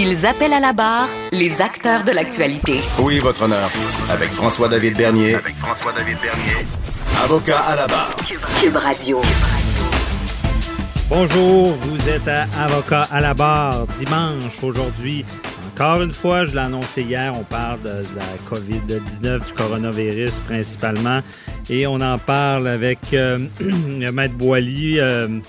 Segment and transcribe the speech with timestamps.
[0.00, 2.78] Ils appellent à la barre les acteurs de l'actualité.
[3.00, 3.68] Oui, votre honneur.
[4.10, 5.34] Avec François-David Bernier.
[5.34, 6.68] Avec François-David Bernier.
[7.20, 8.14] Avocat à la barre.
[8.60, 9.20] Cube Radio.
[11.08, 13.88] Bonjour, vous êtes à Avocat à la barre.
[13.98, 15.24] Dimanche, aujourd'hui,
[15.74, 21.22] encore une fois, je l'ai annoncé hier, on parle de, la COVID-19, du coronavirus principalement,
[21.68, 23.38] et on en parle avec euh,
[24.12, 25.00] Maître Boily.
[25.00, 25.40] Euh,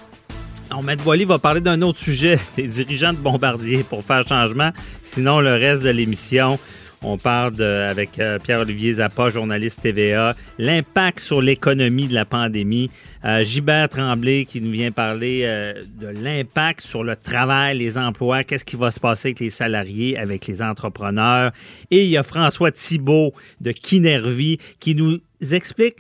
[0.84, 4.72] Maître Boily va parler d'un autre sujet, des dirigeants de Bombardier pour faire changement.
[5.02, 6.58] Sinon, le reste de l'émission,
[7.02, 12.90] on parle avec euh, Pierre-Olivier Zappa, journaliste TVA, l'impact sur l'économie de la pandémie.
[13.26, 18.44] Euh, Gilbert Tremblay qui nous vient parler euh, de l'impact sur le travail, les emplois,
[18.44, 21.52] qu'est-ce qui va se passer avec les salariés, avec les entrepreneurs?
[21.92, 25.20] Et il y a François Thibault de Kinervie qui nous
[25.52, 25.98] explique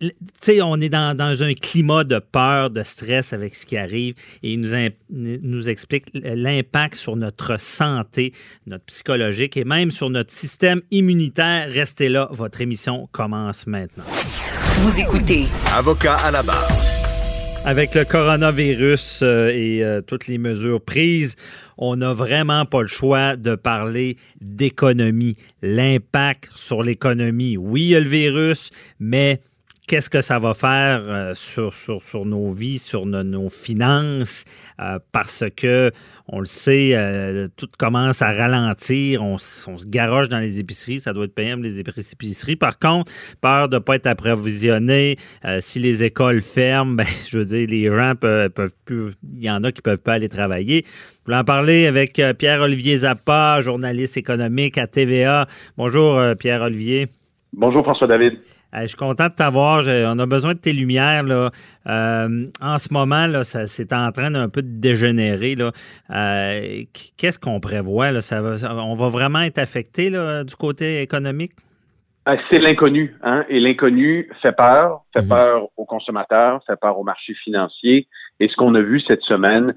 [0.00, 4.14] tu sais, on est dans, un climat de peur, de stress avec ce qui arrive
[4.42, 8.32] et il nous, nous explique l'impact sur notre santé,
[8.66, 11.68] notre psychologique et même sur notre système immunitaire.
[11.70, 14.04] Restez là, votre émission commence maintenant.
[14.78, 15.46] Vous écoutez.
[15.72, 16.68] Avocat à la barre.
[17.66, 21.34] Avec le coronavirus euh, et euh, toutes les mesures prises,
[21.78, 25.34] on n'a vraiment pas le choix de parler d'économie.
[25.62, 27.56] L'impact sur l'économie.
[27.56, 29.40] Oui, il y a le virus, mais
[29.86, 34.44] qu'est-ce que ça va faire euh, sur, sur, sur, nos vies, sur nos, finances,
[34.80, 35.90] euh, parce que,
[36.28, 41.12] on le sait, euh, tout commence à ralentir, on, se garoche dans les épiceries, ça
[41.12, 42.56] doit être payant les épiceries.
[42.56, 45.16] Par contre, peur de ne pas être approvisionné,
[45.60, 49.50] si les écoles ferment, ben, je veux dire, les gens peuvent, peuvent plus, il y
[49.50, 50.84] en a qui ne peuvent pas aller travailler.
[50.86, 55.46] Je voulais en parler avec Pierre-Olivier Zappa, journaliste économique à TVA.
[55.76, 57.08] Bonjour, Pierre-Olivier.
[57.52, 58.34] Bonjour, François-David
[58.82, 59.84] je suis content de t'avoir.
[59.86, 61.22] On a besoin de tes lumières.
[61.22, 61.50] Là.
[61.86, 65.54] Euh, en ce moment, là, ça, c'est en train d'un peu de dégénérer.
[65.54, 65.72] Là.
[66.10, 66.82] Euh,
[67.16, 68.10] qu'est-ce qu'on prévoit?
[68.10, 68.20] Là?
[68.20, 71.52] Ça on va vraiment être affecté là, du côté économique?
[72.26, 73.44] Euh, c'est l'inconnu, hein?
[73.50, 75.28] Et l'inconnu fait peur, fait mhm.
[75.28, 78.08] peur aux consommateurs, fait peur aux marchés financiers.
[78.40, 79.74] Et ce qu'on a vu cette semaine,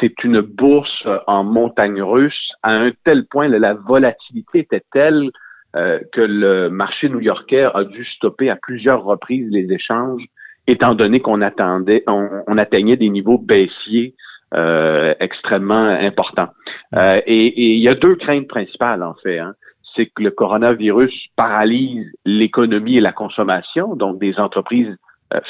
[0.00, 5.30] c'est une bourse en montagne russe à un tel point, la volatilité était telle
[5.76, 10.22] euh, que le marché new-yorkais a dû stopper à plusieurs reprises les échanges,
[10.66, 14.14] étant donné qu'on attendait, on, atteignait des niveaux baissiers
[14.54, 16.48] euh, extrêmement importants.
[16.94, 19.40] Euh, et il y a deux craintes principales en fait.
[19.40, 19.54] Hein.
[19.96, 24.96] C'est que le coronavirus paralyse l'économie et la consommation, donc des entreprises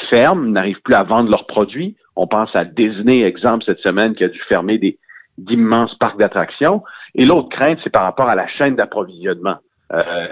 [0.08, 1.96] ferment, n'arrivent plus à vendre leurs produits.
[2.16, 4.98] On pense à Disney, exemple, cette semaine, qui a dû fermer des
[5.38, 6.82] d'immenses parcs d'attractions.
[7.14, 9.56] Et l'autre crainte, c'est par rapport à la chaîne d'approvisionnement.
[9.94, 10.26] Euh,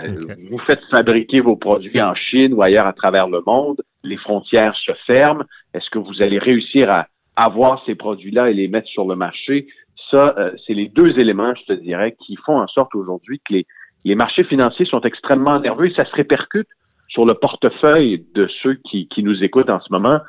[0.50, 4.76] vous faites fabriquer vos produits en Chine ou ailleurs à travers le monde, les frontières
[4.76, 5.44] se ferment.
[5.74, 7.06] Est-ce que vous allez réussir à
[7.36, 9.66] avoir ces produits-là et les mettre sur le marché?
[10.10, 13.54] Ça, euh, c'est les deux éléments, je te dirais, qui font en sorte aujourd'hui que
[13.54, 13.66] les,
[14.04, 16.68] les marchés financiers sont extrêmement nerveux et ça se répercute
[17.08, 20.20] sur le portefeuille de ceux qui, qui nous écoutent en ce moment.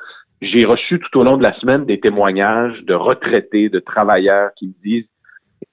[0.42, 4.68] J'ai reçu tout au long de la semaine des témoignages de retraités, de travailleurs qui
[4.68, 5.08] me disent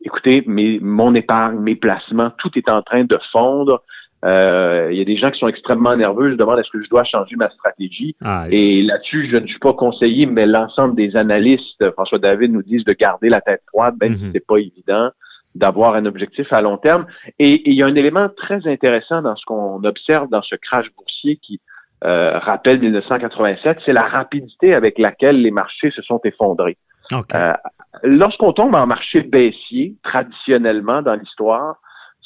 [0.04, 3.82] écoutez, mes, mon épargne, mes placements, tout est en train de fondre.
[4.24, 6.32] Euh, il y a des gens qui sont extrêmement nerveux.
[6.32, 8.16] Je demande est-ce que je dois changer ma stratégie.
[8.50, 12.86] Et là-dessus, je ne suis pas conseillé, mais l'ensemble des analystes, François David nous disent
[12.86, 13.96] de garder la tête froide.
[13.98, 15.10] Ben, mm c'est pas évident
[15.56, 17.06] d'avoir un objectif à long terme.
[17.40, 20.88] Et, il y a un élément très intéressant dans ce qu'on observe dans ce crash
[20.96, 21.60] boursier qui
[22.04, 26.78] euh, rappelle 1987, c'est la rapidité avec laquelle les marchés se sont effondrés.
[27.14, 27.54] Euh,
[28.04, 31.76] lorsqu'on tombe en marché baissier, traditionnellement dans l'histoire,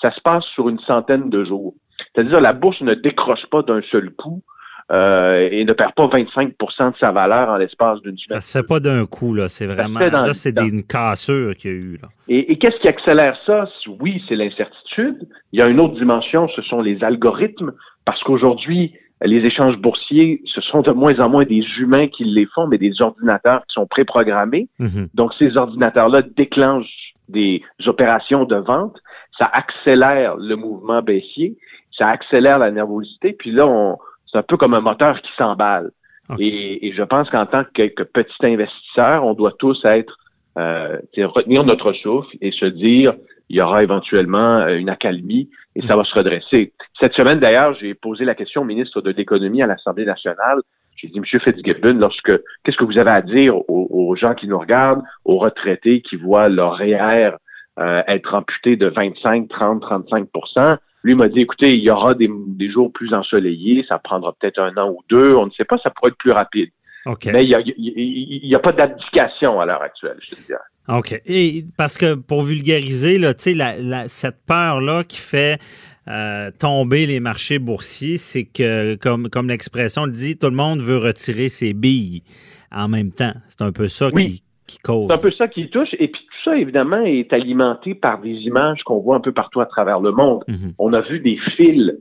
[0.02, 1.74] ça se passe sur une centaine de jours.
[2.14, 4.42] C'est-à-dire la bourse ne décroche pas d'un seul coup
[4.92, 8.40] euh, et ne perd pas 25% de sa valeur en l'espace d'une semaine.
[8.40, 9.48] Ça se fait pas d'un coup, là.
[9.48, 10.00] C'est vraiment.
[10.00, 11.98] Là, c'est une cassure qu'il y a eu.
[12.02, 12.10] Là.
[12.28, 13.68] Et, et qu'est-ce qui accélère ça?
[14.00, 15.28] Oui, c'est l'incertitude.
[15.54, 17.72] Il y a une autre dimension, ce sont les algorithmes,
[18.06, 22.46] parce qu'aujourd'hui, les échanges boursiers, ce sont de moins en moins des humains qui les
[22.48, 24.68] font, mais des ordinateurs qui sont préprogrammés.
[24.80, 25.08] Mhm.
[25.14, 28.98] Donc, ces ordinateurs-là déclenchent des opérations de vente.
[29.38, 31.58] Ça accélère le mouvement baissier,
[31.98, 33.34] ça accélère la nervosité.
[33.34, 33.96] Puis là,
[34.32, 35.92] c'est un peu comme un moteur qui s'emballe.
[36.40, 40.18] Et, je pense qu'en tant que, petit investisseur, on doit tous être
[40.58, 43.14] euh, retenir notre souffle et se dire
[43.50, 46.74] il y aura éventuellement euh, une accalmie et ça va se redresser.
[47.00, 50.62] Cette semaine, d'ailleurs, j'ai posé la question au ministre de l'Économie à l'Assemblée nationale.
[50.96, 52.32] J'ai dit, Monsieur Fitzgibbon, lorsque
[52.64, 56.48] qu'est-ce que vous avez à dire aux, gens qui nous regardent, aux retraités qui voient
[56.48, 57.32] leur REER
[57.78, 62.28] euh, être amputé de 25, 30, 35% lui m'a dit, écoutez, il y aura des,
[62.72, 65.92] jours plus ensoleillés, ça prendra peut-être un an ou deux, on ne sait pas, ça
[65.92, 66.70] pourrait être plus rapide.
[67.06, 70.60] Mais il n'y a, pas d'abdication à l'heure actuelle, je te dirais.
[70.88, 71.22] OK.
[71.26, 73.34] Et parce que pour vulgariser, là,
[73.80, 75.60] la, cette peur-là qui fait
[76.08, 80.82] euh, tomber les marchés boursiers, c'est que, comme, comme l'expression le dit, tout le monde
[80.82, 82.22] veut retirer ses billes
[82.72, 83.34] en même temps.
[83.50, 85.08] C'est un peu ça qui, qui cause.
[85.08, 85.94] C'est un peu ça qui touche.
[85.94, 89.62] Et puis tout ça, évidemment, est alimenté par des images qu'on voit un peu partout
[89.62, 90.44] à travers le monde.
[90.48, 90.74] Mhm.
[90.78, 91.94] On a vu des fils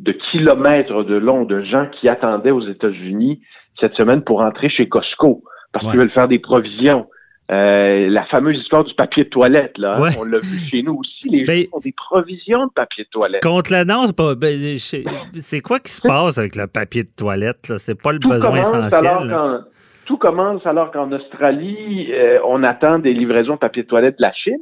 [0.00, 3.40] de kilomètres de long de gens qui attendaient aux États-Unis
[3.80, 5.42] cette semaine pour entrer chez Costco
[5.72, 7.06] parce qu'ils veulent faire des provisions.
[7.50, 11.00] Euh, la fameuse histoire du papier de toilette, là, hein, on l'a vu chez nous
[11.00, 11.28] aussi.
[11.28, 13.42] Les ben, gens ont des provisions de papier de toilette.
[13.42, 17.72] Contre l'annonce, ben, c'est quoi qui se passe avec le papier de toilette?
[17.78, 19.64] C'est pas le besoin essentiel.
[20.06, 24.22] tout commence alors qu'en Australie, euh, on attend des livraisons de papier de toilette de
[24.22, 24.60] la Chine.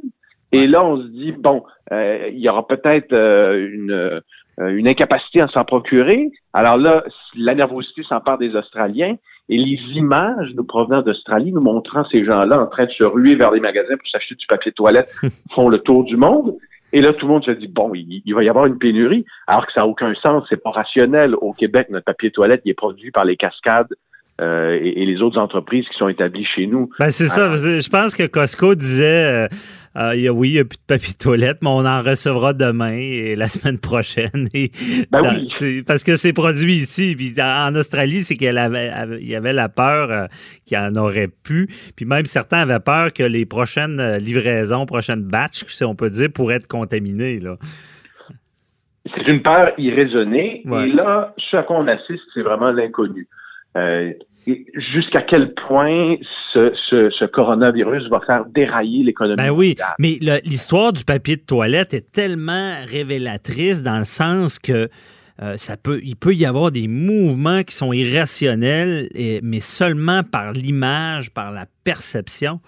[0.51, 4.19] Et là, on se dit, bon, euh, il y aura peut-être une euh,
[4.59, 6.31] une incapacité à s'en procurer.
[6.53, 7.03] Alors là,
[7.35, 9.15] la nervosité s'empare des Australiens
[9.49, 13.35] et les images nous provenant d'Australie nous montrant ces gens-là en train de se ruer
[13.35, 15.09] vers les magasins pour s'acheter du papier de toilette
[15.53, 16.55] font le tour du monde.
[16.93, 19.65] Et là, tout le monde se dit, bon, il, va y avoir une pénurie, alors
[19.65, 21.35] que ça n'a aucun sens, c'est pas rationnel.
[21.35, 23.93] Au Québec, notre papier de toilette, il est produit par les cascades
[24.41, 26.89] euh, et, les autres entreprises qui sont établies chez nous.
[26.97, 27.53] Ben, c'est ça.
[27.53, 29.47] Je pense que Costco disait, euh,
[29.97, 33.35] euh, oui, il n'y a plus de papier toilette, mais on en recevra demain et
[33.35, 34.49] la semaine prochaine.
[35.11, 35.21] ben
[35.61, 35.83] oui.
[35.85, 37.15] Parce que c'est produit ici.
[37.15, 40.27] Puis en Australie, c'est qu'il y avait la peur
[40.65, 41.67] qu'il n'y en aurait plus.
[41.95, 46.29] Puis même certains avaient peur que les prochaines livraisons, prochaines batches, si on peut dire,
[46.33, 47.39] pourraient être contaminées.
[47.39, 47.57] Là.
[49.15, 50.63] C'est une peur irraisonnée.
[50.65, 53.27] Et là, ce à quoi on assiste, c'est vraiment l'inconnu.
[53.77, 54.13] Euh,
[54.47, 56.15] jusqu'à quel point
[56.53, 59.37] ce, coronavirus va faire dérailler l'économie.
[59.37, 64.89] Ben oui, mais l'histoire du papier de toilette est tellement révélatrice dans le sens que
[65.41, 69.07] euh, ça peut, il peut y avoir des mouvements qui sont irrationnels,
[69.43, 72.59] mais seulement par l'image, par la perception.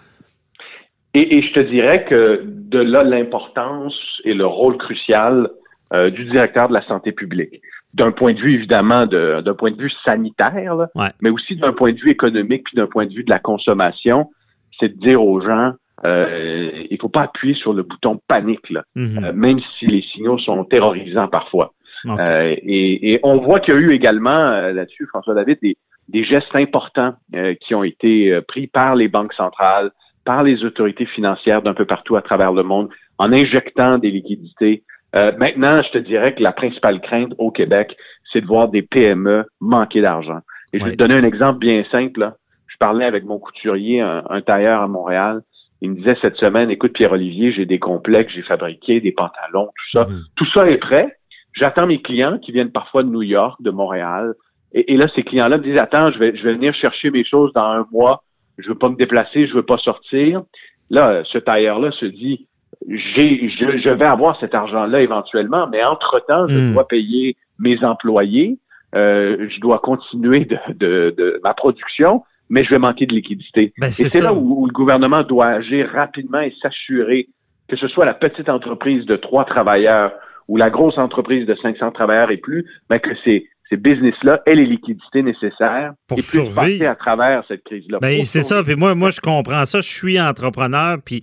[1.14, 3.94] Et, je te dirais que de là l'importance
[4.24, 5.48] et le rôle crucial
[5.92, 7.60] euh, du directeur de la santé publique
[7.94, 10.88] d'un point de vue évidemment d'un point de vue sanitaire,
[11.20, 14.30] mais aussi d'un point de vue économique puis d'un point de vue de la consommation,
[14.78, 15.72] c'est de dire aux gens
[16.04, 19.24] euh, il faut pas appuyer sur le bouton panique là, mm-hmm.
[19.24, 21.72] euh, même si les signaux sont terrorisants parfois.
[22.06, 25.78] Euh, et, on voit qu'il y a eu également euh, là-dessus, François David, des,
[26.10, 27.14] des gestes importants
[27.62, 29.90] qui ont été pris par les banques centrales,
[30.26, 34.82] par les autorités financières d'un peu partout à travers le monde, en injectant des liquidités
[35.14, 37.96] euh, maintenant, je te dirais que la principale crainte au Québec,
[38.32, 40.40] c'est de voir des PME manquer d'argent.
[40.72, 42.32] Et je vais te donner un exemple bien simple.
[42.66, 45.42] Je parlais avec mon couturier, un, tailleur à Montréal.
[45.80, 49.98] Il me disait cette semaine, écoute Pierre-Olivier, j'ai des complexes, j'ai fabriqué des pantalons, tout
[49.98, 50.04] ça.
[50.06, 50.22] Mhm.
[50.34, 51.16] Tout ça est prêt.
[51.52, 54.34] J'attends mes clients qui viennent parfois de New York, de Montréal.
[54.72, 57.52] Et, là, ces clients-là me disent, attends, je vais, je vais venir chercher mes choses
[57.52, 58.24] dans un mois.
[58.58, 60.42] Je veux pas me déplacer, je veux pas sortir.
[60.90, 62.48] Là, ce tailleur-là se dit,
[62.88, 66.72] j'ai, je, vais avoir cet argent-là éventuellement, mais entre-temps, je hmm.
[66.72, 68.58] dois payer mes employés,
[68.94, 73.72] euh, je dois continuer de, ma production, mais je vais manquer de liquidité.
[73.78, 77.28] Ben, et c'est là où, le gouvernement doit agir rapidement et s'assurer
[77.68, 80.12] que ce soit la petite entreprise de trois travailleurs
[80.48, 84.54] ou la grosse entreprise de 500 travailleurs et plus, mais que c'est ces business-là aient
[84.54, 87.98] les liquidités nécessaires pour et survivre à travers cette crise-là.
[88.00, 88.62] Ben, c'est ça.
[88.62, 89.80] Puis moi, moi, je comprends ça.
[89.80, 90.98] Je suis entrepreneur.
[91.04, 91.22] Puis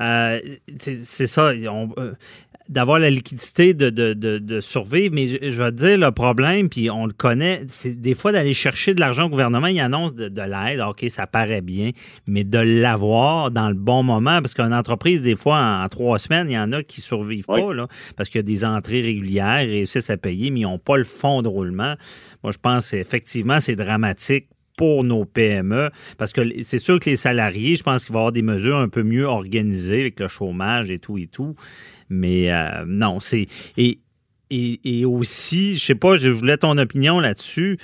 [0.00, 0.38] euh,
[0.78, 1.52] c'est ça.
[1.70, 2.12] On, euh,
[2.70, 5.12] d'avoir la liquidité de, de, de, survivre.
[5.12, 8.54] Mais je, vais te dire, le problème, puis on le connaît, c'est des fois d'aller
[8.54, 11.90] chercher de l'argent au gouvernement, il annonce de, l'aide, OK, ça paraît bien,
[12.28, 16.48] mais de l'avoir dans le bon moment, parce qu'une entreprise, des fois, en, trois semaines,
[16.48, 19.00] il y en a qui ne survivent pas, là, parce qu'il y a des entrées
[19.00, 21.96] régulières, réussissent à payer, mais ils n'ont pas le fonds de roulement.
[22.44, 24.46] Moi, je pense effectivement, c'est dramatique
[24.80, 28.22] pour nos PME, parce que c'est sûr que les salariés, je pense qu'il va y
[28.22, 31.54] avoir des mesures un peu mieux organisées avec le chômage et tout et tout.
[32.08, 33.44] Mais euh, non, c'est.
[33.76, 34.00] Et,
[34.48, 37.76] et, aussi, je sais pas, je voulais ton opinion là-dessus.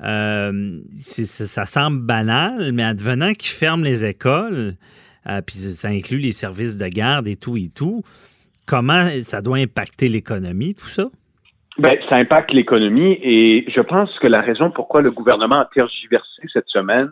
[0.00, 4.76] Euh, ça semble banal, mais advenant qu'ils ferment les écoles,
[5.26, 8.04] euh, puis ça inclut les services de garde et tout et tout,
[8.64, 11.08] comment ça doit impacter l'économie, tout ça?
[11.78, 16.42] Ben, ça impacte l'économie et je pense que la raison pourquoi le gouvernement a tergiversé
[16.52, 17.10] cette semaine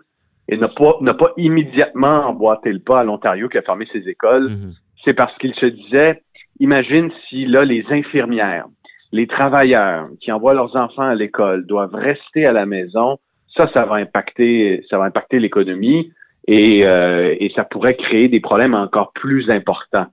[0.49, 4.09] et n'a pas, n'a pas immédiatement emboîté le pas à l'Ontario qui a fermé ses
[4.09, 4.73] écoles, Mhm.
[5.05, 6.23] c'est parce qu'il se disait,
[6.61, 8.67] imagine si là, les infirmières,
[9.11, 13.19] les travailleurs qui envoient leurs enfants à l'école doivent rester à la maison,
[13.57, 16.13] ça, ça va impacter, ça va impacter l'économie
[16.47, 20.07] et, euh, et ça pourrait créer des problèmes encore plus importants.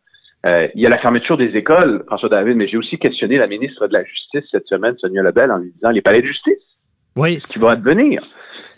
[0.45, 3.47] Euh, il y a la fermeture des écoles, François David, mais j'ai aussi questionné la
[3.47, 6.63] ministre de la Justice cette semaine, Sonia Lebel, en lui disant les palais de justice,
[7.17, 7.39] Oui.
[7.45, 8.23] ce qui va advenir.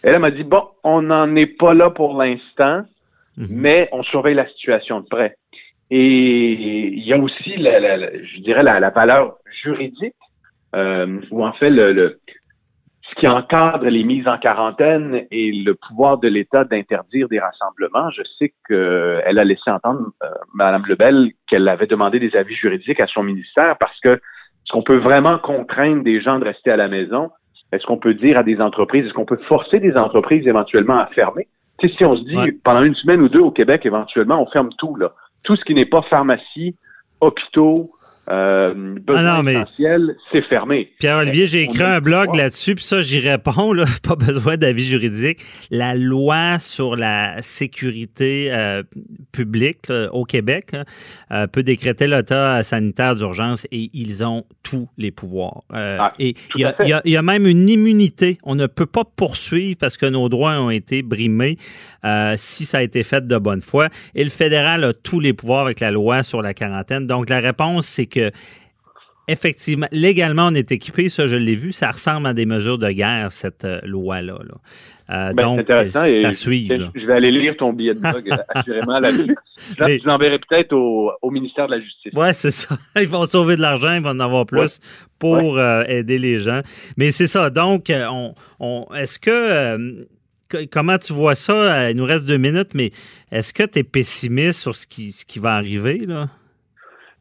[0.04, 2.84] Elle, m'a dit, bon, on n'en est pas là pour l'instant,
[3.38, 3.48] Mhm.
[3.52, 5.36] mais on surveille la situation de près.
[5.92, 6.52] Et
[6.94, 10.16] il y a aussi, la, la- la- je dirais, la, la valeur juridique,
[10.76, 12.20] euh, ou en fait, le, le-
[13.12, 18.10] ce qui encadre les mises en quarantaine et le pouvoir de l'État d'interdire des rassemblements.
[18.12, 23.00] Je sais qu'elle a laissé entendre, euh, Mme Lebel, qu'elle avait demandé des avis juridiques
[23.00, 26.78] à son ministère parce que est-ce qu'on peut vraiment contraindre des gens de rester à
[26.78, 27.32] la maison?
[27.72, 31.08] Est-ce qu'on peut dire à des entreprises, est-ce qu'on peut forcer des entreprises éventuellement à
[31.08, 31.48] fermer?
[31.80, 32.52] Tu sais, si on se dit Ouais.
[32.64, 35.12] pendant une semaine ou deux au Québec, éventuellement, on ferme tout, là.
[35.44, 36.76] Tout ce qui n'est pas pharmacie,
[37.20, 37.92] hôpitaux,
[38.30, 40.92] euh, Ah non, mais- essentiels, c'est fermé.
[41.00, 45.40] Pierre-Olivier, j'ai écrit un blog là-dessus, puis ça, j'y réponds, là, pas besoin d'avis juridique.
[45.70, 48.84] La loi sur la sécurité euh,
[49.32, 50.86] publique là, au Québec là,
[51.32, 55.64] euh, peut décréter l'état sanitaire d'urgence et ils ont tous les pouvoirs.
[55.74, 58.38] Ah, et il y, y a- il y a même une immunité.
[58.44, 61.58] On ne peut pas poursuivre parce que nos droits ont été brimés
[62.38, 63.88] si ça a été fait de bonne foi.
[64.16, 67.08] Et le fédéral a tous les pouvoirs avec la loi sur la quarantaine.
[67.08, 68.32] Donc, la réponse, c'est que
[69.28, 72.90] Effectivement, légalement, on est équipé, ça je l'ai vu, ça ressemble à des mesures de
[72.92, 74.40] guerre, cette euh, loi-là.
[74.44, 74.56] là.
[75.30, 76.04] Euh, Ben, donc, c'est intéressant.
[76.06, 76.76] Et c'est à suivre.
[76.76, 76.92] là.
[76.96, 79.00] je vais aller lire ton billet de blog euh, assurément.
[79.02, 79.34] Je
[79.80, 82.12] Mais- je l'enverrai peut-être au, au ministère de la Justice.
[82.14, 82.78] Ouais, c'est ça.
[83.00, 84.80] Ils vont sauver de l'argent, ils vont en avoir plus
[85.20, 86.62] pour euh, aider les gens.
[86.98, 87.50] Mais c'est ça.
[87.52, 90.08] Donc, on, on- est-ce que.
[90.72, 91.92] comment tu vois ça?
[91.92, 92.90] Il nous reste deux minutes, mais
[93.32, 96.00] est-ce que tu es pessimiste sur ce qui, ce qui va arriver?
[96.00, 96.28] Là?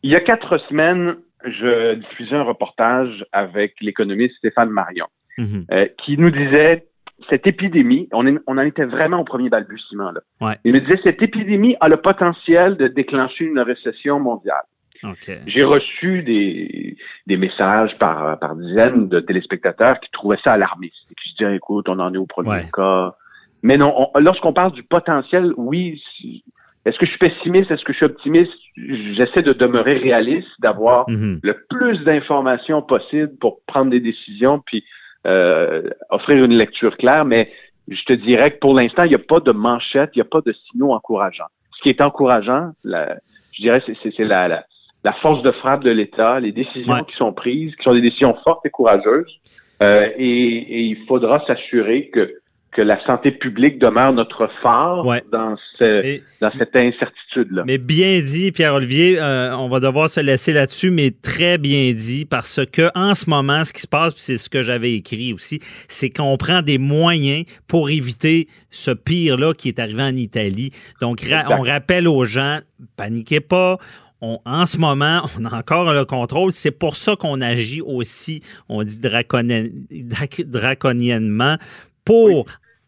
[0.02, 5.07] Il y a quatre semaines, je diffusais un reportage avec l'économiste Stéphane Marion,
[5.38, 5.66] Mhm.
[5.73, 6.87] euh, qui nous disait
[7.28, 10.11] cette épidémie, on, est- on en était vraiment au premier balbutiement.
[10.11, 10.21] Là.
[10.40, 10.54] Ouais.
[10.64, 14.62] Il me disait cette épidémie a le potentiel de déclencher une récession mondiale.
[15.04, 15.30] OK.
[15.47, 21.14] J'ai reçu des, des messages par, par dizaines de téléspectateurs qui trouvaient ça alarmiste et
[21.14, 22.64] qui se disaient, écoute, on en est au premier Ouais.
[22.73, 23.14] cas.
[23.62, 26.02] Mais non, on- lorsqu'on parle du potentiel, oui,
[26.87, 28.52] est-ce que je suis pessimiste, est-ce que je suis optimiste?
[28.76, 31.40] J'essaie de demeurer réaliste, d'avoir Mhm.
[31.42, 34.84] le plus d'informations possible pour prendre des décisions puis
[35.26, 37.52] euh, offrir une lecture claire, mais
[37.88, 40.30] je te dirais que pour l'instant, il n'y a pas de manchette, il n'y a
[40.30, 41.50] pas de signaux encourageants.
[41.76, 43.16] Ce qui est encourageant, la-
[43.52, 44.64] je dirais, c'est- la, la,
[45.04, 47.04] la force de frappe de l'État, les décisions Ouais.
[47.06, 49.30] qui sont prises, qui sont des décisions fortes et courageuses.
[49.82, 52.39] Euh, et, et il faudra s'assurer que,
[52.73, 55.25] que la santé publique demeure notre phare Ouais.
[55.33, 57.65] dans, ce- dans cette incertitude-là.
[57.67, 62.25] Mais bien dit, Pierre-Olivier, euh, on va devoir se laisser là-dessus, mais très bien dit,
[62.27, 65.33] parce que en ce moment, ce qui se passe, puis c'est ce que j'avais écrit
[65.33, 65.59] aussi,
[65.89, 70.71] c'est qu'on prend des moyens pour éviter ce pire-là qui est arrivé en Italie.
[71.00, 72.59] Donc, ra- on rappelle aux gens,
[72.97, 73.79] paniquez pas.
[74.23, 76.53] On- en ce moment, on a encore le contrôle.
[76.53, 81.57] C'est pour ça qu'on agit aussi, on dit draconien- drac- draconiennement,
[82.05, 82.47] pour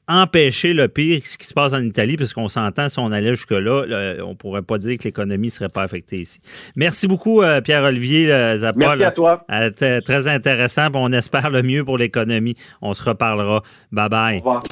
[0.09, 3.35] empêcher le pire, ce qui se passe en Italie, parce qu'on s'entend, si on allait
[3.35, 6.41] jusque-là, là, on pourrait pas dire que l'économie ne serait pas affectée ici.
[6.77, 8.79] Merci beaucoup, euh, Pierre-Olivier euh, Zappa.
[8.79, 9.09] Merci là.
[9.09, 9.45] à toi.
[9.51, 10.89] Euh, très intéressant.
[10.95, 12.55] On espère le mieux pour l'économie.
[12.81, 13.63] On se reparlera.
[13.91, 14.39] Bye Au bye.
[14.39, 14.63] revoir.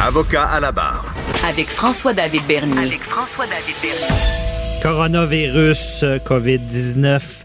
[0.00, 1.14] Avocat à la barre.
[1.48, 2.78] Avec François-David Bernier.
[2.78, 4.42] Avec François-David Bernier.
[4.82, 7.44] Coronavirus, euh, COVID-19.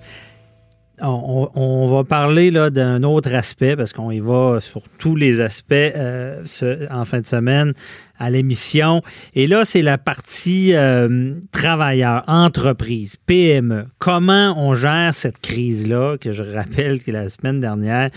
[1.00, 6.44] On, va parler d'un autre aspect parce qu'on y va sur tous les aspects euh,
[6.90, 7.74] en fin de semaine
[8.18, 9.04] à l'émission.
[9.36, 13.86] Et là, c'est la partie euh, travailleurs, entreprise, PME.
[14.00, 18.10] Comment on gère cette crise-là, que je rappelle que la semaine dernière,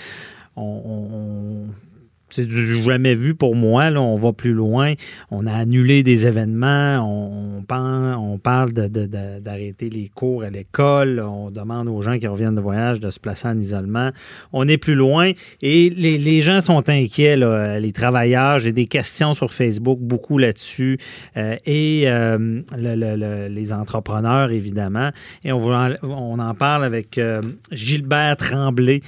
[0.56, 1.66] on
[2.30, 3.90] c'est du jamais vu pour moi.
[3.90, 4.94] Là, on va plus loin.
[5.30, 6.98] On a annulé des événements.
[7.00, 11.20] On, on parle, d'arrêter les cours à l'école.
[11.20, 14.10] On demande aux gens qui reviennent de voyage de se placer en isolement.
[14.52, 15.32] On est plus loin
[15.62, 17.36] et les, les gens sont inquiets.
[17.36, 20.98] là, les travailleurs, j'ai des questions sur Facebook, beaucoup là-dessus.
[21.36, 25.10] Euh, et euh, le- le- le- les entrepreneurs, évidemment.
[25.44, 25.60] Et on,
[26.02, 27.40] on en parle avec euh,
[27.72, 29.00] Gilbert Tremblay,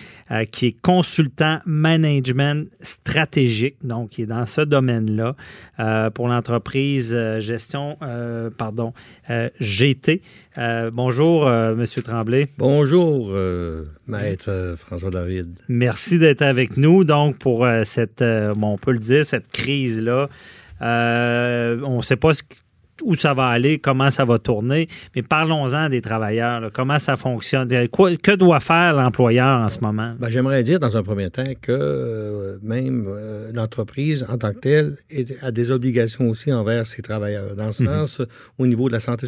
[0.50, 3.12] qui est consultant management stratégique,
[3.83, 5.37] donc qui est dans ce domaine-là
[5.81, 8.92] euh, pour l'entreprise euh, gestion, euh, pardon,
[9.61, 10.23] GT.
[10.92, 12.49] Bonjour, Monsieur Tremblay.
[12.59, 13.33] Bonjour,
[14.07, 15.59] maître François David.
[15.69, 17.04] Merci d'être avec nous.
[17.04, 20.28] Donc, pour cette, bon, on peut le dire, cette crise-là,
[20.81, 22.42] on ne sait pas ce
[23.03, 24.89] où ça va aller, comment ça va tourner.
[25.17, 26.71] Mais parlons-en des travailleurs.
[26.73, 27.69] Comment ça fonctionne?
[27.69, 30.15] que doit faire l'employeur en ce moment?
[30.19, 34.59] Ben, J'aimerais dire dans un premier temps que euh, même euh, l'entreprise en tant que
[34.59, 34.97] telle
[35.43, 37.55] a des obligations aussi envers ses travailleurs.
[37.57, 38.07] Dans le mhm.
[38.07, 38.23] sens,
[38.59, 39.27] au niveau de la santé,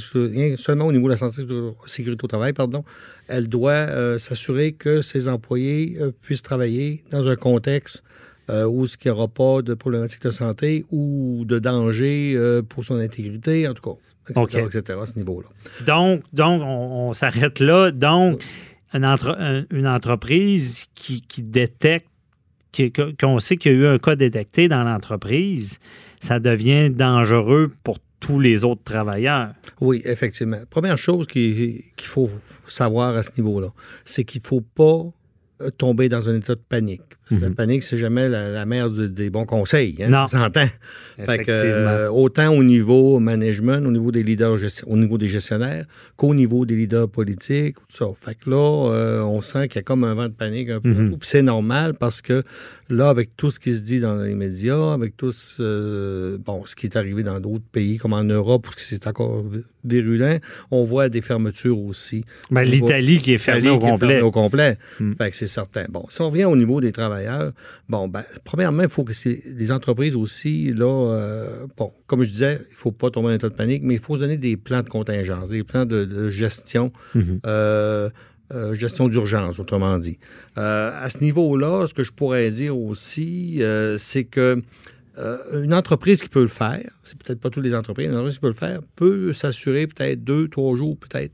[0.56, 1.42] seulement au niveau de la santé
[1.87, 2.85] sécurité au travail, pardon,
[3.28, 8.04] elle doit euh, s'assurer que ses employés puissent travailler dans un contexte
[8.50, 12.84] euh, où il n'y aura pas de problématiques de santé ou de danger euh, pour
[12.84, 15.48] son intégrité, en tout cas, etc., à ce niveau-là.
[15.86, 17.90] Donc, donc on, s'arrête là.
[17.90, 18.42] Donc,
[18.92, 22.08] une, une entreprise qui, qui détecte
[23.20, 25.78] qu'on sait qu'il y a eu un cas détecté dans l'entreprise,
[26.20, 29.52] ça devient dangereux pour tous les autres travailleurs.
[29.80, 30.60] Oui, effectivement.
[30.70, 32.30] Première chose qu'il faut
[32.66, 33.68] savoir à ce niveau-là,
[34.04, 35.04] c'est qu'il ne faut pas
[35.60, 37.02] euh, tomber dans un état de panique.
[37.30, 37.54] La mhm.
[37.54, 39.96] panique, c'est jamais la, mère des bons conseils.
[40.02, 40.26] Hein, non.
[40.28, 45.86] Fait que, euh, autant au niveau management, au niveau des leaders, au niveau des gestionnaires,
[46.16, 48.06] qu'au niveau des leaders politiques, tout ça.
[48.20, 50.80] Fait que là, euh, on sent qu'il y a comme un vent de panique un
[50.80, 51.16] peu mhm.
[51.22, 52.42] c'est normal parce que
[52.90, 56.76] là, avec tout ce qui se dit dans les médias, avec tout ce, bon, ce
[56.76, 59.44] qui est arrivé dans d'autres pays, comme en Europe, parce que c'est encore
[59.84, 60.38] virulent,
[60.70, 62.24] on voit des fermetures aussi.
[62.50, 64.20] Ben, L'Italie qui est fermée au complet.
[64.20, 64.78] au complet.
[65.00, 65.12] Mm.
[65.16, 65.84] Fait que c'est certain.
[65.88, 67.13] Bon, si on revient au niveau des travailleurs,
[67.88, 69.12] bon, ben, premièrement, il faut que
[69.56, 73.33] les entreprises aussi, là, euh, bon, comme je disais, il ne faut pas tomber en
[73.33, 76.28] état de panique, mais il faut se donner des plans de contingence, des plans de,
[76.28, 76.92] gestion.
[77.14, 77.40] Mm-hmm.
[77.47, 78.11] Euh,
[78.52, 80.18] euh, gestion d'urgence, autrement dit.
[80.56, 83.62] à ce niveau-là, ce que je pourrais dire aussi,
[83.97, 84.62] c'est que
[85.52, 88.40] une entreprise qui peut le faire, c'est peut-être pas toutes les entreprises, une entreprise qui
[88.40, 91.33] peut le faire, peut s'assurer peut-être deux, trois jours, peut-être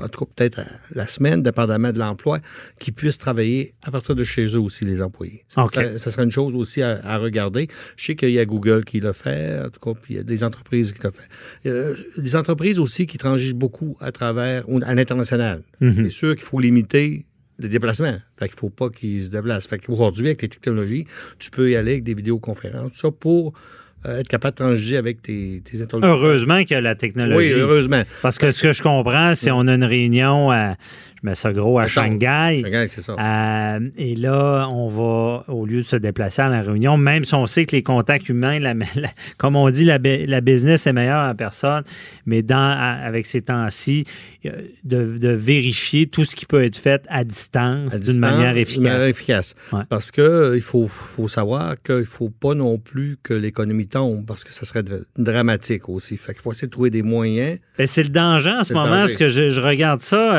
[0.00, 0.60] en tout cas peut-être
[0.94, 2.40] la semaine, dépendamment de l'emploi,
[2.78, 5.44] qui puissent travailler à partir de chez eux aussi, les employés.
[5.48, 7.68] Ça, serait, une chose aussi à, regarder.
[7.96, 10.20] Je sais qu'il y a Google qui l'a fait, en tout cas, puis il y
[10.20, 11.68] a des entreprises qui l'ont fait.
[11.68, 15.62] Euh, des entreprises aussi qui transigent beaucoup à travers, à l'international.
[15.80, 15.94] Mhm.
[15.94, 17.26] C'est sûr qu'il faut limiter
[17.58, 18.18] les déplacements.
[18.38, 19.66] Fait qu'il faut pas qu'ils se déplacent.
[19.66, 21.06] Fait qu'aujourd'hui, avec les technologies,
[21.38, 24.96] tu peux y aller avec des vidéoconférences, tout ça pour euh, être capable de transiger
[24.96, 27.52] avec tes, tes Heureusement qu'il y a la technologie.
[27.54, 28.02] Oui, heureusement.
[28.22, 30.76] Parce que ce que je comprends, c'est qu'on a une réunion à
[31.26, 32.62] mets ça gros à Shanghai.
[32.62, 33.16] Shanghai, c'est ça.
[33.18, 37.34] Euh, et là, on va, au lieu de se déplacer à la réunion, même si
[37.34, 38.60] on sait que les contacts humains,
[39.38, 41.82] comme on dit, la, business est meilleure en personne,
[42.24, 44.04] mais dans, avec ces temps-ci,
[44.46, 44.50] euh,
[44.84, 48.82] de, vérifier tout ce qui peut être fait à distance d'une manière efficace.
[48.82, 49.54] Manière efficace.
[49.88, 54.24] Parce qu'il euh, faut, faut savoir qu'il ne faut pas non plus que l'économie tombe,
[54.24, 54.84] parce que ça serait
[55.16, 56.16] dramatique aussi.
[56.16, 57.58] Fait qu'il faut essayer de trouver des moyens.
[57.78, 60.34] Ben, c'est le danger en ce moment, parce que je, regarde ça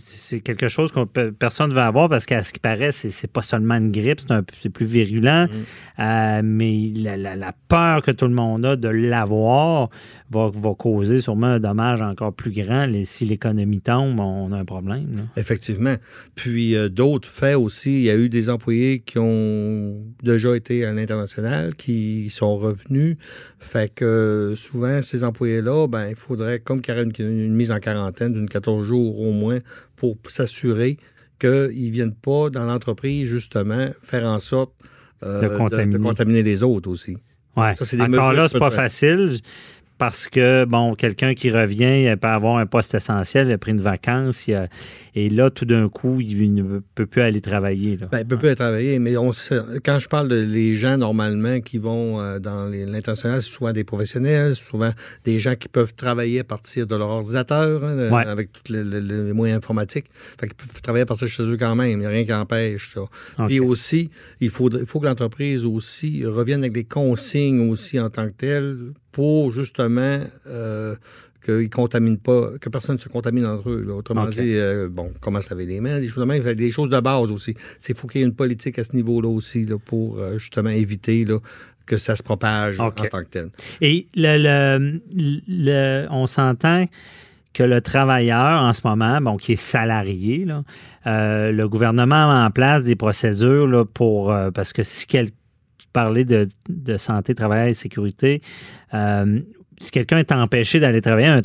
[0.00, 3.42] c'est quelque chose que personne ne veut avoir parce qu'à ce qui paraît, c'est pas
[3.42, 4.20] seulement une grippe,
[4.60, 5.46] c'est plus virulent.
[5.46, 6.02] Mm.
[6.02, 9.88] Euh, mais la, peur que tout le monde a de l'avoir
[10.30, 12.90] va, causer sûrement un dommage encore plus grand.
[13.04, 15.28] si l'économie tombe, on a un problème.
[15.36, 15.94] Effectivement.
[16.34, 20.84] Puis euh, d'autres faits aussi, il y a eu des employés qui ont déjà été
[20.84, 23.16] à l'international, qui sont revenus.
[23.58, 27.80] Fait que souvent, ces employés-là, ben, il faudrait, comme qu'il y aurait une, mise en
[27.80, 29.58] quarantaine d'une 14 jours au moins,
[29.96, 30.96] pour s'assurer
[31.38, 31.50] qu'ils
[31.88, 34.72] ne viennent pas dans l'entreprise, justement, faire en sorte
[35.24, 36.42] euh, de, contaminer.
[36.42, 37.16] les autres aussi.
[37.56, 37.72] Ouais.
[38.00, 39.38] Encore là, c'est pas facile
[39.98, 43.72] parce que, bon, quelqu'un qui revient, il peut avoir un poste essentiel, il a pris
[43.72, 44.48] une vacance,
[45.14, 47.96] et là, tout d'un coup, il ne peut plus aller travailler.
[47.96, 48.08] Là.
[48.10, 49.30] Ben, il ne peut plus aller travailler, mais on,
[49.84, 53.84] quand je parle de les gens, normalement, qui vont euh, dans l'international, c'est souvent des
[53.84, 54.90] professionnels, souvent
[55.24, 59.58] des gens qui peuvent travailler à partir de leur ordinateur, hein, avec tous les, moyens
[59.58, 60.06] informatiques.
[60.40, 62.24] Fait qu'ils peuvent travailler à partir de chez eux quand même, il n'y a rien
[62.24, 63.46] qui empêche ça.
[63.46, 68.10] Puis aussi, il faut, il faut que l'entreprise aussi revienne avec des consignes aussi en
[68.10, 70.96] tant que telles pour justement euh,
[71.44, 73.86] qu'ils contaminent pas, que personne ne se contamine entre eux.
[73.92, 76.88] Autrement dit, euh, bon, comment se laver les mains, des choses de même, des choses
[76.88, 77.54] de base aussi.
[77.78, 80.70] C'est faut qu'il y ait une politique à ce niveau-là aussi là, pour euh, justement
[80.70, 81.38] éviter là,
[81.84, 83.50] que ça se propage en tant que tel.
[83.80, 84.98] Et le,
[85.48, 86.86] le, on s'entend
[87.52, 90.62] que le travailleur en ce moment, bon, qui est salarié, là,
[91.06, 95.36] euh, le gouvernement a en place des procédures là, pour parce que si quelqu'un
[95.92, 96.46] parler de,
[96.96, 98.40] santé, travail et sécurité,
[98.94, 99.40] euh,
[99.82, 101.40] si quelqu'un est empêché d'aller travailler, un,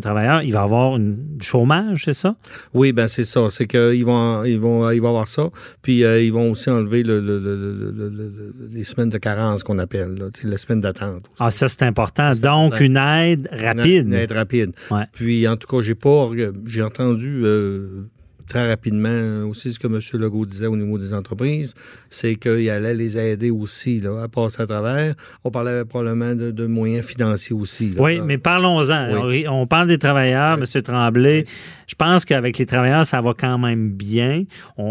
[0.00, 2.36] travailleur, il va avoir un chômage, c'est ça?
[2.72, 3.48] Oui, ben c'est ça.
[3.50, 5.50] C'est qu'ils vont, ils vont, ils vont avoir ça.
[5.82, 11.26] Puis euh, ils vont aussi enlever les semaines de carence qu'on appelle, les semaines d'attente.
[11.38, 12.32] Ah, ça, c'est important.
[12.42, 14.06] Donc, une aide rapide.
[14.06, 14.72] Une, aide rapide.
[15.12, 16.30] Puis, en tout cas, j'ai pas,
[16.66, 17.42] j'ai entendu.
[17.44, 18.08] Euh,
[18.52, 19.98] très rapidement, aussi ce que M.
[20.20, 21.74] Legault disait au niveau des entreprises,
[22.10, 25.14] c'est qu'il allait les aider aussi là, à passer à travers.
[25.42, 27.94] On parlait probablement de, moyens financiers aussi.
[27.96, 29.08] oui, mais parlons-en.
[29.50, 30.82] On parle des travailleurs, M.
[30.82, 31.44] Tremblay.
[31.86, 34.44] Je pense qu'avec les travailleurs, ça va quand même bien.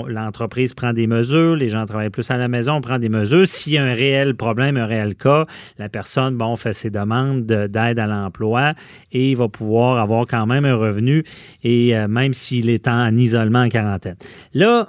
[0.08, 3.48] L'entreprise prend des mesures, les gens travaillent plus à la maison, on prend des mesures.
[3.48, 5.46] S'il y a un réel problème, un réel cas,
[5.78, 8.74] la personne, bon, fait ses demandes d'aide à l'emploi
[9.12, 11.24] et il va pouvoir avoir quand même un revenu,
[11.64, 14.16] et euh, même s'il est en isolement en quarantaine.
[14.54, 14.88] Là,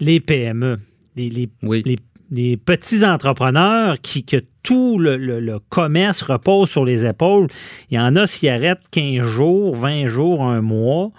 [0.00, 0.76] les PME,
[1.16, 1.48] les,
[2.30, 7.46] les, petits entrepreneurs qui, que tout le, commerce repose sur les épaules.
[7.90, 11.10] Il y en a s'y arrêtent 15 jours, 20 jours, un mois.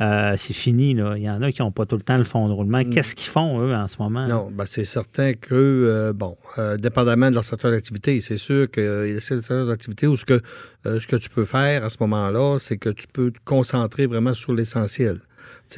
[0.00, 0.92] Euh, c'est fini.
[0.92, 1.14] Là.
[1.16, 2.80] Il y en a qui n'ont pas tout le temps le fond de roulement.
[2.80, 2.90] Mm.
[2.90, 4.26] Qu'est-ce qu'ils font, eux, en ce moment?
[4.26, 8.68] Non, ben c'est certain que, euh, bon, euh, dépendamment de leur secteur d'activité, c'est sûr
[8.70, 10.40] qu'il y a des secteurs d'activité où ce que,
[10.84, 14.34] ce que tu peux faire à ce moment-là, c'est que tu peux te concentrer vraiment
[14.34, 15.20] sur l'essentiel.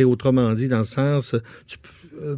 [0.04, 1.34] Autrement dit, dans le sens,
[1.66, 1.88] tu peux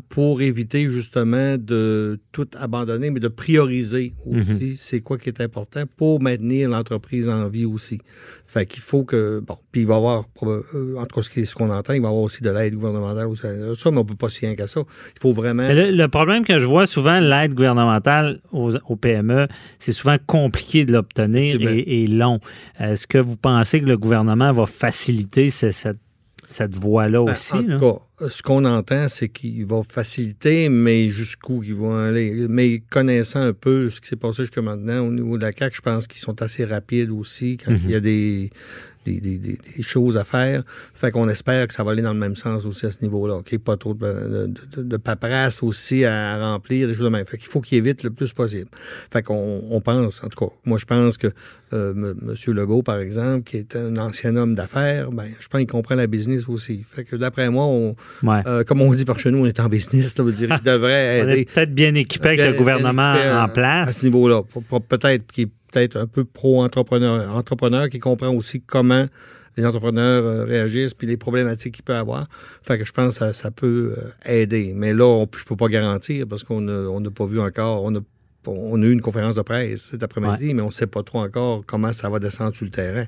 [0.08, 4.74] pour éviter justement de tout abandonner, mais de prioriser aussi mhm.
[4.74, 8.00] c'est quoi qui est important pour maintenir l'entreprise en vie aussi.
[8.46, 11.54] Fait qu'il faut que, bon, puis il va y avoir, euh, en tout cas ce
[11.54, 14.14] qu'on entend, il va y avoir aussi de l'aide gouvernementale, aussi, ça, mais on peut
[14.14, 14.80] pas s'y rien qu'à ça.
[15.16, 15.68] Il faut vraiment...
[15.70, 19.46] Le, problème que je vois souvent, l'aide gouvernementale aux, PME,
[19.78, 22.40] c'est souvent compliqué de l'obtenir et, et, long.
[22.80, 25.98] Est-ce que vous pensez que le gouvernement va faciliter cette
[26.48, 27.52] cette voie-là ben, aussi.
[27.52, 32.46] En tout cas, ce qu'on entend, c'est qu'il va faciliter, mais jusqu'où ils vont aller.
[32.48, 35.76] Mais connaissant un peu ce qui s'est passé jusqu'à maintenant au niveau de la CAQ,
[35.76, 37.80] je pense qu'ils sont assez rapides aussi quand mhm.
[37.84, 38.50] il y a des,
[39.16, 40.62] des, choses à faire.
[40.94, 43.42] Fait qu'on espère que ça va aller dans le même sens aussi à ce niveau-là.
[43.42, 47.26] Qu'il n'y ait pas trop de, de, paperasse aussi à remplir, des choses de même.
[47.26, 48.68] Fait qu'il faut qu'il évite le plus possible.
[49.10, 51.28] Fait qu'on on pense, en tout cas, moi je pense que
[51.72, 52.34] euh, M.
[52.54, 56.06] Legault, par exemple, qui est un ancien homme d'affaires, ben, je pense qu'il comprend la
[56.06, 56.84] business aussi.
[56.88, 57.94] Fait que d'après moi, on,
[58.24, 60.62] euh, comme on dit par chez nous, on est en business, ça veut dire qu'il
[60.62, 61.32] devrait aider.
[61.32, 63.88] on est peut-être bien équipé avec le gouvernement en place.
[63.88, 64.42] À ce niveau-là.
[64.88, 69.07] Peut-être qu'il peut-être un peu pro-entrepreneur, entrepreneur qui comprend aussi comment
[69.57, 72.28] les entrepreneurs euh, réagissent puis les problématiques qu'il peut avoir.
[72.62, 74.72] Fait que je pense que ça, peut euh, aider.
[74.74, 77.83] Mais là, on, je peux pas garantir parce qu'on n'a pas vu encore.
[77.83, 78.00] On a,
[78.46, 81.20] on a eu une conférence de presse cet après-midi, mais on ne sait pas trop
[81.20, 83.04] encore comment ça va descendre sur le terrain.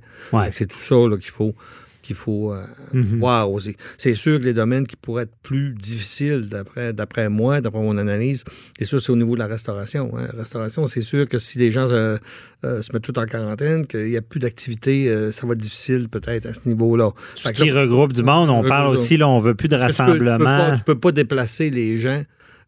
[0.51, 1.55] C'est tout ça qu'il faut
[2.02, 3.18] qu'il faut euh, mhm.
[3.18, 3.76] voir aussi.
[3.98, 8.44] C'est sûr que les domaines qui pourraient être plus difficiles, d'après, moi, d'après mon analyse,
[8.78, 10.10] et ça, c'est au niveau de la restauration.
[10.16, 10.28] Hein.
[10.36, 12.16] Restauration, c'est sûr que si les gens euh,
[12.62, 16.08] se mettent tout en quarantaine, qu'il n'y a plus d'activité, euh, ça va être difficile
[16.08, 17.10] peut-être à ce niveau-là.
[17.36, 20.66] Ce qui regroupe du monde, on parle aussi, là, on veut plus de rassemblement.
[20.74, 22.22] Tu ne peux, pas déplacer les gens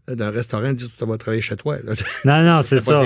[0.09, 1.77] d'un restaurant, dire tu vas travailler chez toi.
[2.25, 3.03] Non, non, c'est ça.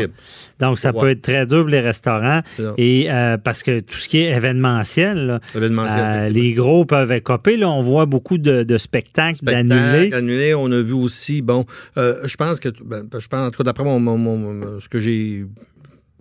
[0.58, 2.40] Donc, ça peut être très dur pour les restaurants.
[2.76, 7.56] Et euh, parce que tout ce qui est événementiel, euh, les gros peuvent écoper.
[7.56, 10.54] Là, on voit beaucoup de, spectacles d'annulés.
[10.54, 13.64] On a vu aussi, bon, euh, je pense que, ben, je pense, en tout cas,
[13.64, 15.44] d'après mon, ce que j'ai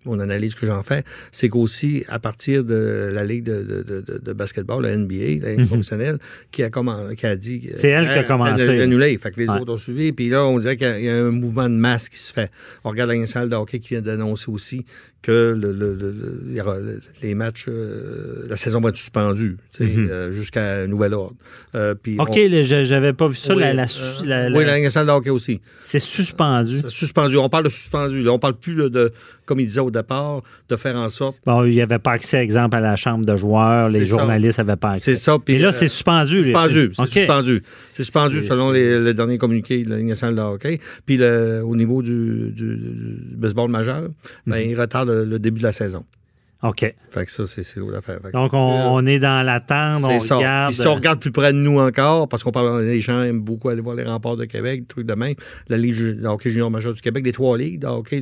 [0.05, 4.33] mon analyse que j'en fais, c'est qu'aussi, à partir de la Ligue de, de, de,
[4.33, 5.67] basketball, la NBA, la Ligue mhm.
[5.67, 6.19] professionnelle,
[6.51, 7.69] qui a, qui a dit...
[7.75, 8.81] C'est elle qui a commencé.
[8.81, 9.17] annulé.
[9.17, 10.11] Fait que les autres ont suivi.
[10.11, 12.51] Puis là, on dirait qu'il y, a un mouvement de masse qui se fait.
[12.83, 14.85] On regarde la salle de hockey qui vient d'annoncer aussi
[15.25, 20.07] que le, le, les matchs, euh, la saison va être suspendue mhm.
[20.11, 21.35] euh, jusqu'à nouvel ordre.
[21.73, 23.55] Euh, puis OK, j'avais pas vu ça.
[23.55, 23.85] Oui, la, la,
[24.55, 25.61] oui, la salle de hockey aussi.
[25.83, 26.77] C'est suspendu.
[26.81, 27.37] C'est suspendu.
[27.37, 28.21] On parle de suspendu.
[28.21, 29.11] Là, on parle plus de,
[29.47, 31.37] comme il disait au départ, de faire en sorte.
[31.43, 33.89] Bon, il n'y avait pas accès, exemple, à la chambre de joueurs.
[33.89, 35.15] Les journalistes n'avaient pas accès.
[35.15, 35.39] C'est ça.
[35.47, 36.43] Et là, c'est suspendu.
[36.43, 36.91] Suspendu.
[36.93, 37.63] C'est suspendu.
[37.93, 40.79] C'est suspendu selon les, le dernier communiqué de la Ligue nationale de hockey.
[41.07, 42.53] Puis au niveau du,
[43.35, 44.09] baseball majeur,
[44.45, 44.69] ben, mhm.
[44.69, 46.03] il retarde le, début de la saison.
[46.63, 46.95] OK.
[47.11, 48.19] Fait que ça, c'est l'autre affaire.
[48.33, 50.37] Donc, on, est dans l'attente, on ça.
[50.37, 50.73] regarde.
[50.73, 53.41] Puis si on regarde plus près de nous encore, parce qu'on parle, les gens aiment
[53.41, 55.35] beaucoup aller voir les remparts de Québec, des trucs de même,
[55.67, 58.21] la Ligue de hockey junior majeur du Québec, les trois ligues de hockey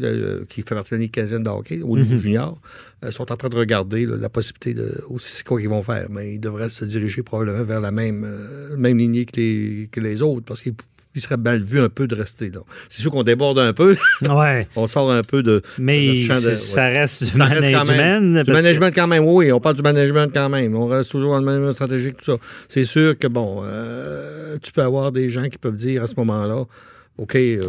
[0.49, 2.19] qui fait partie de la Ligue canadienne de hockey, au niveau mhm.
[2.19, 2.61] junior,
[3.05, 6.07] euh, sont en train de regarder la possibilité de aussi c'est quoi qu'ils vont faire.
[6.09, 10.01] Mais ils devraient se diriger probablement vers la même, euh, même lignée que les, que
[10.01, 10.73] les autres, parce qu'ils
[11.15, 12.61] il serait mal vu un peu de rester là.
[12.89, 13.95] C'est sûr qu'on déborde un peu.
[14.29, 14.67] Ouais.
[14.75, 15.61] on sort un peu de.
[15.77, 17.73] Mais ça reste du management.
[17.73, 19.51] quand même, du management quand même, oui.
[19.51, 20.75] On parle du management quand même.
[20.75, 22.37] On reste toujours dans le management stratégique, tout ça.
[22.67, 26.15] C'est sûr que, bon, euh, tu peux avoir des gens qui peuvent dire à ce
[26.17, 26.63] moment-là,
[27.17, 27.59] OK, euh,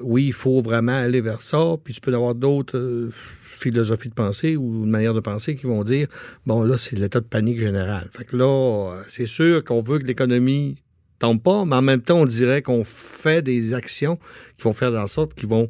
[0.00, 1.76] oui, il faut vraiment aller vers ça.
[1.82, 2.78] Puis tu peux avoir d'autres.
[2.78, 3.10] Euh,
[3.58, 6.06] philosophies de pensée ou une manière de penser qui vont dire
[6.46, 8.08] bon là c'est l'état de panique général.
[8.16, 10.76] Fait que là c'est sûr qu'on veut que l'économie
[11.18, 14.18] tombe pas, mais en même temps, on dirait qu'on fait des actions
[14.56, 15.68] qui vont faire en sorte qu'ils vont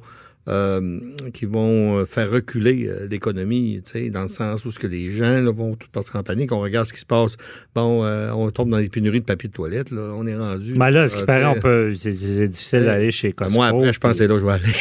[0.49, 0.99] euh,
[1.33, 5.75] qui vont faire reculer l'économie, dans le sens où ce que les gens là, vont
[5.75, 6.53] tout partir en panique.
[6.53, 7.37] On regarde ce qui se passe.
[7.75, 9.91] Bon, on tombe dans les pénuries de papier de toilette.
[9.91, 10.13] Là.
[10.17, 10.75] On est rendu.
[10.75, 13.55] Ben là, ce qui paraît, on peut, c'est, difficile d'aller chez Costco.
[13.55, 14.63] moi, après, je pense que c'est là je vais aller.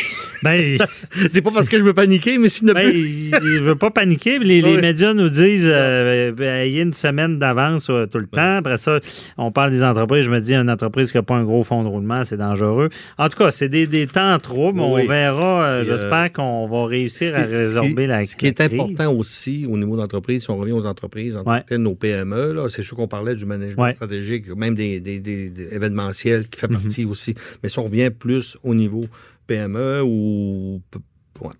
[0.43, 0.77] Ben,
[1.31, 2.73] c'est pas parce que je veux paniquer, mais sinon.
[2.73, 4.37] Ben, je veux pas paniquer.
[4.37, 8.19] Les, les médias nous disent euh, ben, il y a une semaine d'avance euh, tout
[8.19, 8.57] le temps.
[8.57, 8.99] Après ça,
[9.37, 10.25] on parle des entreprises.
[10.25, 12.89] Je me dis, une entreprise qui n'a pas un gros fonds de roulement, c'est dangereux.
[13.17, 15.56] En tout cas, c'est des, des temps trop, mais on verra.
[15.61, 19.97] Euh, j'espère qu'on va réussir à résorber la Ce qui est important aussi au niveau
[19.97, 23.35] d'entreprise, si on revient aux entreprises, en tant que nos PME, c'est sûr qu'on parlait
[23.35, 26.81] du management stratégique, même des, des, des, événementiels qui fait mhm.
[26.81, 27.35] partie aussi.
[27.61, 29.05] Mais si on revient plus au niveau
[29.47, 30.81] PME ou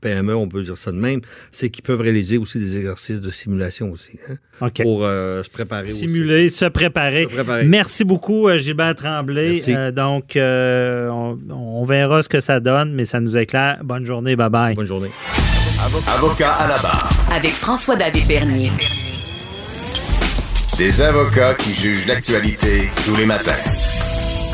[0.02, 3.30] PME, on peut dire ça de même, c'est qu'ils peuvent réaliser aussi des exercices de
[3.30, 5.86] simulation aussi, hein, pour euh, se préparer.
[5.88, 7.28] Simuler, Se, préparer.
[7.66, 9.62] Merci beaucoup, euh, Gilbert Tremblay.
[9.70, 13.80] Euh, donc, on, verra ce que ça donne, mais ça nous éclaire.
[13.84, 14.76] Bonne journée, bye bye.
[14.76, 15.12] Bonne journée.
[16.08, 17.10] Avocat à la barre.
[17.32, 18.72] Avec François-David Bernier.
[20.78, 23.54] Des avocats qui jugent l'actualité tous les matins.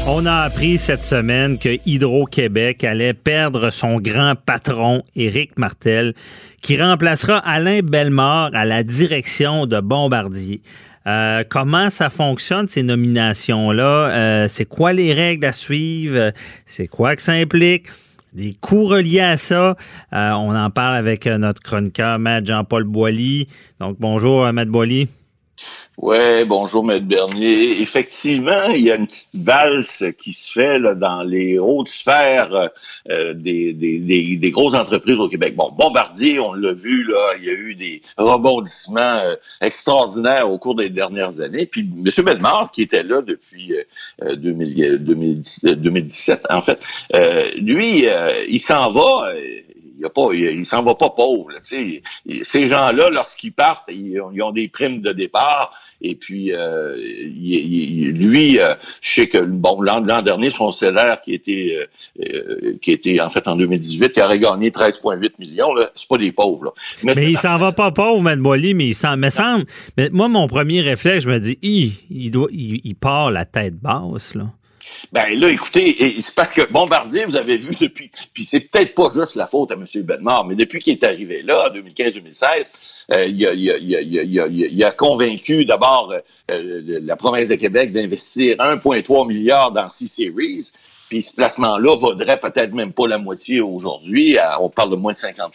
[0.06, 6.14] On a appris cette semaine que Hydro-Québec allait perdre son grand patron, Éric Martel,
[6.62, 10.62] qui remplacera Alain Bellemare à la direction de Bombardier.
[11.08, 14.10] Euh, comment ça fonctionne, ces nominations-là?
[14.10, 16.34] Euh, c'est quoi les règles à suivre?
[16.66, 17.88] C'est quoi que ça implique?
[18.34, 19.78] Des coûts reliés à ça?
[20.12, 23.48] Euh, on en parle avec notre chroniqueur, Maître Jean-Paul Boilly.
[23.80, 25.08] Donc, bonjour, Maître Boilly.
[26.00, 27.80] Oui, bonjour, Maître Bernier.
[27.82, 32.72] Effectivement, il y a une petite valse qui se fait là, dans les hautes sphères
[33.12, 34.00] euh, des, des,
[34.38, 35.56] des, grosses entreprises au Québec.
[35.56, 40.58] Bon, Bombardier, on l'a vu, là, il y a eu des rebondissements euh, extraordinaires au
[40.58, 41.68] cours des dernières années.
[41.68, 42.26] Puis M.
[42.26, 43.74] Bellemare, qui était là depuis
[44.20, 45.66] 2017,
[46.50, 46.80] euh, en fait,
[47.58, 48.08] lui,
[48.50, 49.32] il s'en va
[50.00, 51.50] il, pas, il, s'en va pas pauvre.
[51.64, 55.74] ces gens-là, lorsqu'ils partent, ils ont, des primes de départ.
[56.02, 61.88] Et puis, euh, lui, euh, je sais que bon l'an dernier, son salaire qui était,
[62.20, 65.70] euh, qui était en fait en 2018, il aurait gagné 13,8 millions.
[65.96, 66.74] C'est pas des pauvres.
[67.04, 69.64] Mais, il s'en va pas pauvre, Mme Boily, mais il s'en me semble.
[69.98, 74.36] Mais moi, mon premier réflexe, je me dis, il, doit, il part la tête basse.
[74.36, 74.46] Là.
[75.12, 79.10] Ben là, écoutez, c'est parce que Bombardier, vous avez vu depuis, puis c'est peut-être pas
[79.14, 79.86] juste la faute à M.
[80.04, 82.72] Benmar, mais depuis qu'il est arrivé là, en 2015-2016,
[83.28, 86.14] il, a, convaincu d'abord
[86.52, 90.72] euh, la province de Québec d'investir 1,3 milliard dans C-Series.
[91.10, 94.38] Puis ce placement-là vaudrait peut-être même pas la moitié aujourd'hui.
[94.60, 95.54] On parle de moins de 50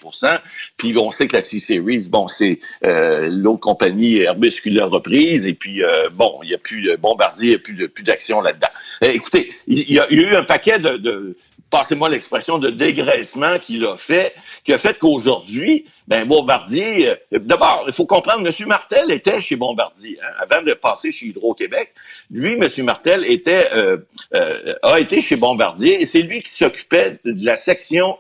[0.77, 5.47] Puis on sait que la C-Series, bon, c'est euh, l'autre compagnie Airbus qui reprise.
[5.47, 7.91] Et puis, euh, bon, il n'y a plus de bombardier, il n'y a plus, de,
[8.05, 8.69] d'action là-dedans.
[9.03, 11.37] Euh, écoutez, il y, a, eu un paquet de
[11.71, 14.35] passez-moi l'expression, de dégraissement qu'il a fait,
[14.65, 18.67] qui a fait qu'aujourd'hui, ben Bombardier, euh, d'abord, il faut comprendre, M.
[18.67, 21.93] Martel était chez Bombardier, hein, avant de passer chez Hydro-Québec.
[22.31, 22.67] Lui, M.
[22.85, 23.99] Martel était, euh,
[24.35, 28.17] euh, a été chez Bombardier et c'est lui qui s'occupait de la section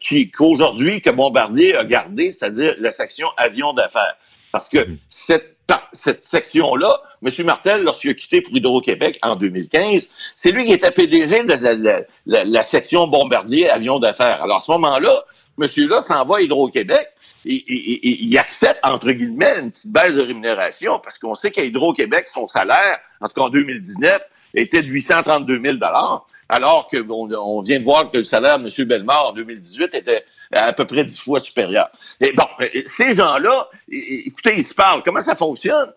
[0.00, 4.18] qui qu'aujourd'hui que Bombardier a gardée, c'est-à-dire la section avion d'affaires.
[4.52, 4.98] Parce que mhm.
[5.08, 5.52] cette
[5.92, 7.46] cette section-là, M.
[7.46, 12.62] Martel, lorsqu'il a quitté pour Hydro-Québec en 2015, c'est lui qui était PDG de la,
[12.62, 14.42] section bombardier avion d'affaires.
[14.42, 15.24] Alors, à ce moment-là,
[15.56, 17.08] monsieur-là s'en va à Hydro-Québec
[17.44, 22.48] il accepte, entre guillemets, une petite baisse de rémunération parce qu'on sait qu'à Hydro-Québec, son
[22.48, 24.20] salaire, en tout cas en 2019,
[24.54, 25.78] était de 832 000
[26.48, 28.88] alors qu'on on vient de voir que le salaire de M.
[28.88, 31.90] Bellemare en 2018 était à peu près dix fois supérieur.
[32.20, 32.44] Et bon,
[32.84, 35.02] ces gens-là, écoutez, ils se parlent.
[35.02, 35.90] Comment ça fonctionne?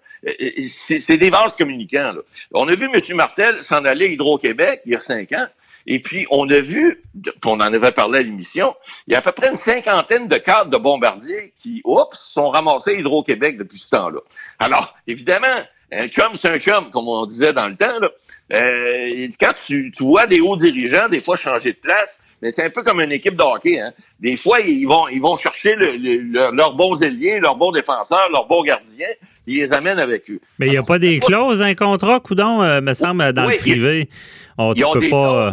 [0.70, 2.14] C'est des vases communicants.
[2.14, 2.22] Là.
[2.54, 3.16] On a vu M.
[3.16, 5.46] Martel s'en aller à Hydro-Québec il y a cinq ans.
[5.88, 7.04] Et puis, on a vu,
[7.46, 8.76] on en avait parlé à l'émission,
[9.08, 12.50] il y a à peu près une cinquantaine de cadres de bombardiers qui, oups, sont
[12.50, 14.20] ramassés Hydro-Québec depuis ce temps-là.
[14.60, 15.48] Alors, évidemment,
[15.92, 18.00] un chum, c'est un chum, comme on disait dans le temps.
[18.00, 18.10] Là.
[18.54, 22.20] Euh, quand tu, tu, vois des hauts dirigeants, des fois changer de place,
[22.52, 23.80] c'est un peu comme une équipe de hockey.
[23.80, 23.94] Hein.
[24.20, 28.64] Des fois, ils vont, ils vont chercher leurs bons ailiers, leurs bons défenseurs, leurs bons
[28.64, 29.08] gardiens,
[29.48, 30.40] ils les amènent avec eux.
[30.60, 33.58] Mais il n'y a pas des clauses, un contrat, coudon, euh, me semble, dans le
[33.58, 34.10] privé.
[34.58, 35.52] On ne peut pas...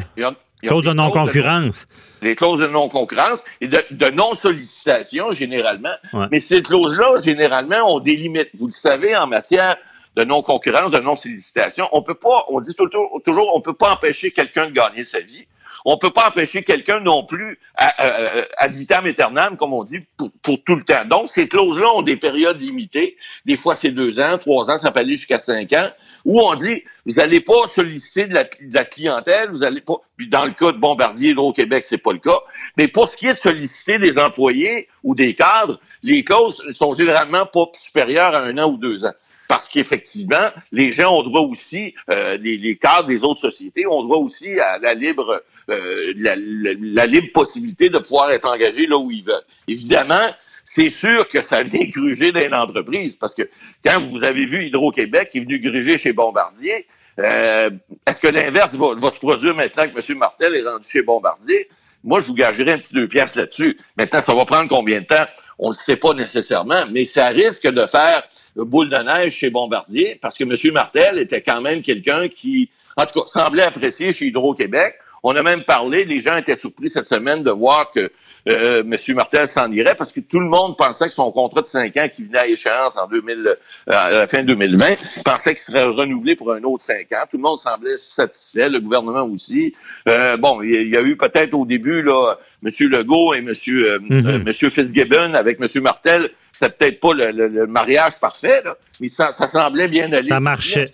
[0.62, 1.88] Clauses de non-concurrence.
[2.22, 5.94] Les clauses de non-concurrence et de, non-sollicitation, généralement.
[6.30, 8.50] Mais ces clauses-là, généralement, ont des limites.
[8.56, 9.76] Vous le savez, en matière
[10.14, 14.30] de non-concurrence, de non-sollicitation, on peut pas, on dit toujours, toujours on peut pas empêcher
[14.30, 15.46] quelqu'un de gagner sa vie.
[15.84, 20.76] On peut pas empêcher quelqu'un non plus à, vitam aeternam, comme on dit, pour, tout
[20.76, 21.04] le temps.
[21.04, 23.16] Donc, ces clauses-là ont des périodes limitées.
[23.44, 25.90] Des fois, c'est deux ans, trois ans, ça peut aller jusqu'à cinq ans,
[26.24, 30.44] où on dit, vous n'allez pas solliciter de la, clientèle, vous allez pas, puis dans
[30.44, 32.38] le cas de Bombardier Hydro-Québec, c'est pas le cas,
[32.76, 36.94] mais pour ce qui est de solliciter des employés ou des cadres, les clauses sont
[36.94, 39.12] généralement pas supérieures à un an ou deux ans
[39.52, 44.16] parce qu'effectivement, les gens ont droit aussi, euh, les, cadres des autres sociétés ont droit
[44.16, 49.22] aussi à la libre, euh, la, libre possibilité de pouvoir être engagés là où ils
[49.22, 49.44] veulent.
[49.68, 50.26] Évidemment,
[50.64, 53.46] c'est sûr que ça vient gruger dans l'entreprise, parce que
[53.84, 56.86] quand vous avez vu Hydro-Québec qui est venu gruger chez Bombardier,
[57.18, 57.68] euh,
[58.06, 60.16] est-ce que l'inverse va, va, se produire maintenant que M.
[60.16, 61.68] Martel est rendu chez Bombardier?
[62.04, 63.78] Moi, je vous gagerais un petit deux pièces là-dessus.
[63.98, 65.26] Maintenant, ça va prendre combien de temps?
[65.58, 68.22] On ne le sait pas nécessairement, mais ça risque de faire
[68.56, 70.72] boule de neige chez Bombardier, parce que M.
[70.72, 74.94] Martel était quand même quelqu'un qui, en tout cas, semblait apprécier chez Hydro-Québec.
[75.22, 78.10] On a même parlé, les gens étaient surpris cette semaine de voir que
[78.48, 78.96] euh, M.
[79.14, 82.08] Martel s'en irait parce que tout le monde pensait que son contrat de 5 ans
[82.12, 83.54] qui venait à échéance en 2000, euh,
[83.86, 87.24] à la fin 2020 pensait qu'il serait renouvelé pour un autre 5 ans.
[87.30, 89.74] Tout le monde semblait satisfait, le gouvernement aussi.
[90.08, 92.70] Euh, bon, il y a eu peut-être au début là, M.
[92.88, 93.52] Legault et M.
[94.00, 95.82] Mm Monsieur Fitzgibbon avec M.
[95.82, 96.28] Martel.
[96.52, 100.28] C'était peut-être pas le, mariage parfait, là, mais ça, ça semblait bien aller.
[100.28, 100.86] Ça marchait.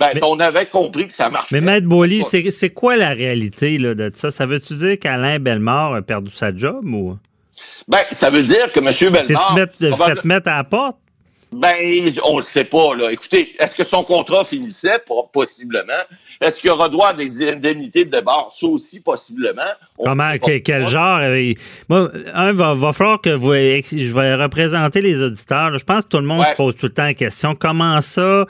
[0.00, 1.54] Ben, on avait compris que ça marchait.
[1.54, 4.30] Mais Maître Boily, c'est quoi la réalité là, de ça?
[4.30, 7.16] Ça veut-tu dire qu'Alain Bellemare a perdu sa job ou?
[7.88, 9.12] Ben, ça veut dire que M.
[9.12, 9.68] Bellemare.
[9.78, 10.96] C'est fait mettre à la porte?
[11.52, 13.12] Ben, on le sait pas, là.
[13.12, 14.98] Écoutez, est-ce que son contrat finissait?
[15.32, 15.92] Possiblement.
[16.40, 18.50] Est-ce qu'il aura droit à des indemnités de départ?
[18.50, 19.60] Ça aussi, possiblement.
[20.02, 21.18] Comment, quel genre?
[21.20, 21.52] Euh,
[21.90, 25.78] moi, un, va, va falloir que vous, je vais représenter les auditeurs.
[25.78, 27.54] Je pense que tout le monde se pose tout le temps la question.
[27.54, 28.46] Comment ça?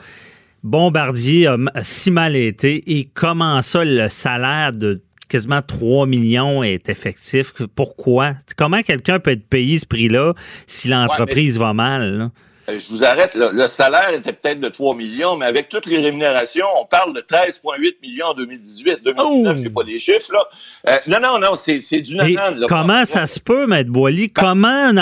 [0.63, 6.87] Bombardier a, si mal été et comment ça, le salaire de quasiment 3 millions est
[6.89, 7.53] effectif?
[7.75, 8.33] Pourquoi?
[8.57, 10.33] Comment quelqu'un peut être payé ce prix-là
[10.65, 12.31] si l'entreprise va mal?
[12.69, 13.31] Euh, je vous arrête.
[13.35, 17.19] Le salaire était peut-être de 3 millions, mais avec toutes les rémunérations, on parle de
[17.19, 18.99] 13,8 millions en 2018.
[19.03, 20.31] 2019, je sais pas les chiffres.
[20.31, 20.45] Là.
[20.87, 22.65] Euh, non, non, non, c'est du nanan.
[22.69, 24.29] Comment ça se peut, Maître Boily?
[24.29, 24.93] Comment,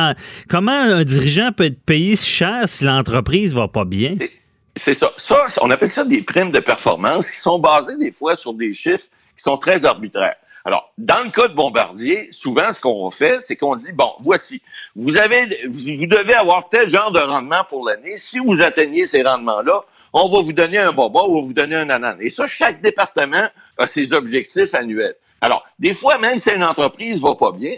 [0.49, 4.15] comment un dirigeant peut être payé si cher si l'entreprise va pas bien?
[4.75, 5.11] C'est ça.
[5.17, 5.47] ça.
[5.61, 9.07] On appelle ça des primes de performance qui sont basées des fois sur des chiffres
[9.35, 10.35] qui sont très arbitraires.
[10.63, 14.61] Alors, dans le cas de Bombardier, souvent, ce qu'on fait, c'est qu'on dit, bon, voici,
[14.95, 18.17] vous avez, vous devez avoir tel genre de rendement pour l'année.
[18.17, 21.53] Si vous atteignez ces rendements-là, on va vous donner un boba ou on va vous
[21.53, 22.21] donner un ananas.
[22.21, 25.15] Et ça, chaque département a ses objectifs annuels.
[25.41, 27.75] Alors, des fois, même si une entreprise va pas bien,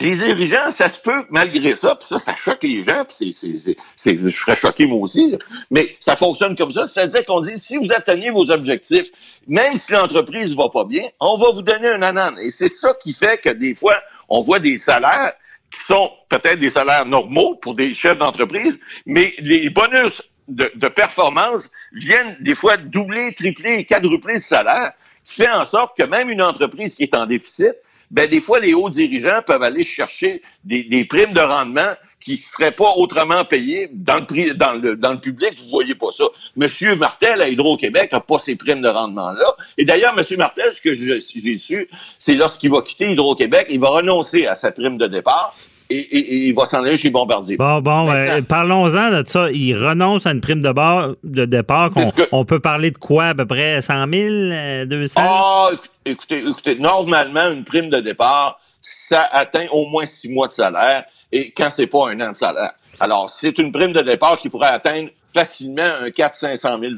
[0.00, 4.16] les dirigeants, ça se peut, malgré ça, puis ça, ça choque les gens, puis c'est,
[4.16, 5.36] je serais choqué moi aussi,
[5.70, 9.10] mais ça fonctionne comme ça, c'est-à-dire qu'on dit, si vous atteignez vos objectifs,
[9.48, 12.36] même si l'entreprise va pas bien, on va vous donner un anan.
[12.38, 15.32] Et c'est ça qui fait que des fois, on voit des salaires
[15.72, 20.88] qui sont peut-être des salaires normaux pour des chefs d'entreprise, mais les bonus de, de,
[20.88, 24.92] performance viennent des fois doubler, tripler, quadrupler le salaire,
[25.24, 27.74] qui fait en sorte que même une entreprise qui est en déficit,
[28.10, 32.32] ben des fois, les hauts dirigeants peuvent aller chercher des, des primes de rendement qui
[32.32, 35.58] ne seraient pas autrement payées dans le, prix, dans le, dans le public.
[35.62, 36.24] Vous voyez pas ça.
[36.56, 39.56] Monsieur Martel à Hydro-Québec n'a pas ces primes de rendement-là.
[39.76, 43.90] Et d'ailleurs, Monsieur Martel, ce que j'ai su, c'est lorsqu'il va quitter Hydro-Québec, il va
[43.90, 45.54] renoncer à sa prime de départ
[45.90, 47.56] et, il va s'en aller chez Bombardier.
[47.56, 48.12] Bon, bon,
[48.48, 49.50] parlons-en de ça.
[49.50, 51.90] Il renonce à une prime de, bar, de départ.
[52.32, 55.20] On, peut parler de quoi, à peu près 100 000, 200?
[55.22, 55.70] Ah,
[56.04, 61.04] écoutez, écoutez, normalement, une prime de départ, ça atteint au moins six mois de salaire
[61.32, 62.72] et quand c'est pas un an de salaire.
[63.00, 66.94] Alors, c'est une prime de départ qui pourrait atteindre facilement un 400-500 000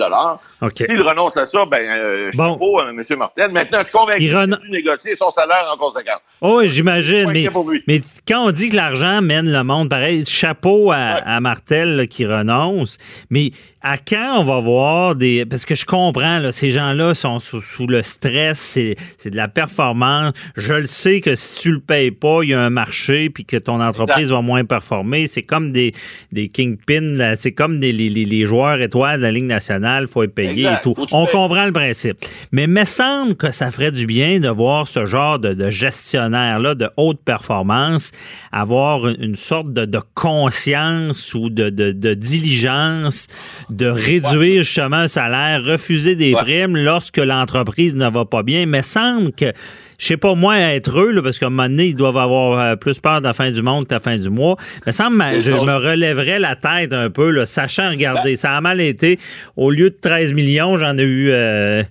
[0.60, 0.86] okay.
[0.86, 2.88] S'il renonce à ça, ben, euh, chapeau, bon.
[2.88, 3.02] M.
[3.18, 3.50] Martel.
[3.52, 4.46] Maintenant, je suis convaincu qu'il ren...
[4.70, 6.20] négocier son salaire en conséquence.
[6.40, 7.30] Oh, j'imagine.
[7.32, 7.48] Mais,
[7.86, 12.96] mais, quand on dit que l'argent mène le monde, pareil, chapeau à, Martel qui renonce.
[13.28, 13.50] Mais
[13.82, 15.44] à quand on va voir des.
[15.44, 18.96] Parce que je comprends, là, ces gens-là sont sous, le stress, c'est,
[19.30, 20.32] de la performance.
[20.56, 23.44] Je le sais que si tu le payes pas, il y a un marché, puis
[23.44, 25.26] que ton entreprise va moins performer.
[25.26, 25.92] C'est comme des,
[26.32, 30.34] des kingpins, c'est comme des, les, les, joueurs étoiles de la Ligue nationale, faut être
[30.34, 30.94] payé et tout.
[31.12, 32.18] On comprend le principe.
[32.52, 35.70] Mais il me semble que ça ferait du bien de voir ce genre de, de
[35.70, 38.10] gestionnaire-là de haute performance
[38.52, 43.28] avoir une, sorte de, de, conscience ou de, de, diligence
[43.70, 48.62] de réduire justement un salaire, refuser des primes lorsque l'entreprise ne va pas bien.
[48.62, 49.52] Il me semble que
[50.00, 52.58] je sais pas, moi, être eux, là, parce qu'à un moment donné, ils doivent avoir
[52.58, 54.56] euh, plus peur de la fin du monde que de la fin du mois.
[54.86, 58.80] Mais ça je me relèverais la tête un peu, là, sachant, regardez, ça a mal
[58.80, 59.18] été.
[59.56, 61.82] Au lieu de 13 millions, j'en ai eu euh,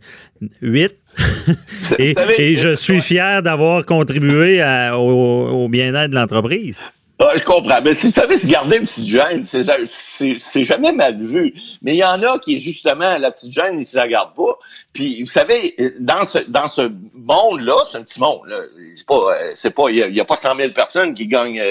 [0.63, 0.91] 8.
[1.99, 6.79] et, je suis fier d'avoir contribué au bien-être de l'entreprise.
[7.21, 7.81] Ah, je comprends.
[7.83, 11.53] Mais si vous savez, se garder une petite gêne, c'est jamais mal vu.
[11.81, 14.57] Mais il y en a qui, justement, la petite gêne, ils se la gardent pas.
[14.93, 18.47] Puis, vous savez, dans ce, dans ce monde-là, c'est un petit monde.
[18.95, 21.61] C'est pas, c'est pas, il y, a pas 100 000 personnes qui gagnent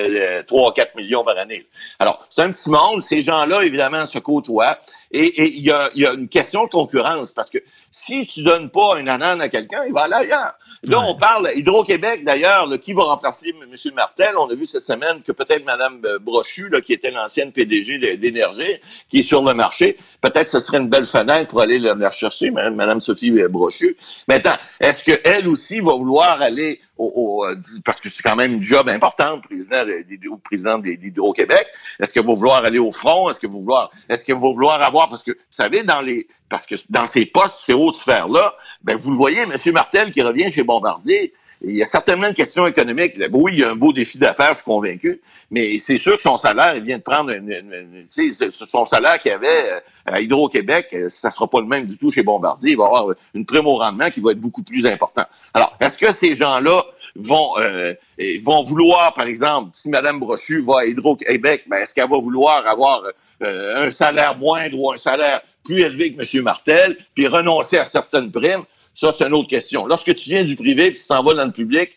[0.47, 1.67] 3 ou 4 millions par année.
[1.99, 3.01] Alors, c'est un petit monde.
[3.01, 4.79] Ces gens-là, évidemment, se côtoient.
[5.13, 7.57] Et il y a, y a une question de concurrence parce que
[7.91, 10.55] si tu donnes pas une anane à quelqu'un, il va aller ailleurs.
[10.85, 13.75] Là, on parle Hydro-Québec, d'ailleurs, qui va remplacer M.
[13.95, 14.37] Martel.
[14.39, 18.79] On a vu cette semaine que peut-être Mme Brochu, là, qui était l'ancienne PDG d'Énergie,
[19.09, 22.51] qui est sur le marché, peut-être ce serait une belle fenêtre pour aller la rechercher,
[22.51, 23.97] Mme Sophie Brochu.
[24.29, 28.89] Maintenant, est-ce qu'elle aussi va vouloir aller euh, parce que c'est quand même une job
[28.89, 29.85] importante, président
[30.31, 31.67] ou président d'Hydro-Québec.
[32.01, 33.31] Est-ce que vous vouloir aller au front?
[33.31, 36.27] Est-ce que vous vouloir, est-ce que vous vouloir avoir, parce que, vous savez, dans les,
[36.49, 39.55] parce que dans ces postes, ces hautes sphères-là, ben, vous le voyez, M.
[39.73, 43.15] Martel qui revient chez Bombardier, il y a certainement une question économique.
[43.33, 46.23] Oui, il y a un beau défi d'affaires, je suis convaincu, mais c'est sûr que
[46.23, 48.07] son salaire, il vient de prendre une,
[48.51, 52.11] son salaire qu'il avait euh, à Hydro-Québec, euh, ça sera pas le même du tout
[52.11, 52.73] chez Bombardier.
[52.73, 55.25] Il va avoir une prime au rendement qui va être beaucoup plus important.
[55.53, 56.85] Alors, est-ce que ces gens-là
[57.17, 57.95] vont euh,
[58.43, 62.67] vont vouloir, par exemple, si Mme Brochu va à Hydro-Québec, ben, est-ce qu'elle va vouloir
[62.67, 63.03] avoir
[63.41, 66.43] un salaire moindre ou un salaire plus élevé que M.
[66.43, 68.65] Martel, puis renoncer à certaines primes?
[68.99, 69.87] Ça, c'est une autre question.
[69.87, 71.91] Lorsque tu viens du privé puis tu t'en vas dans le public,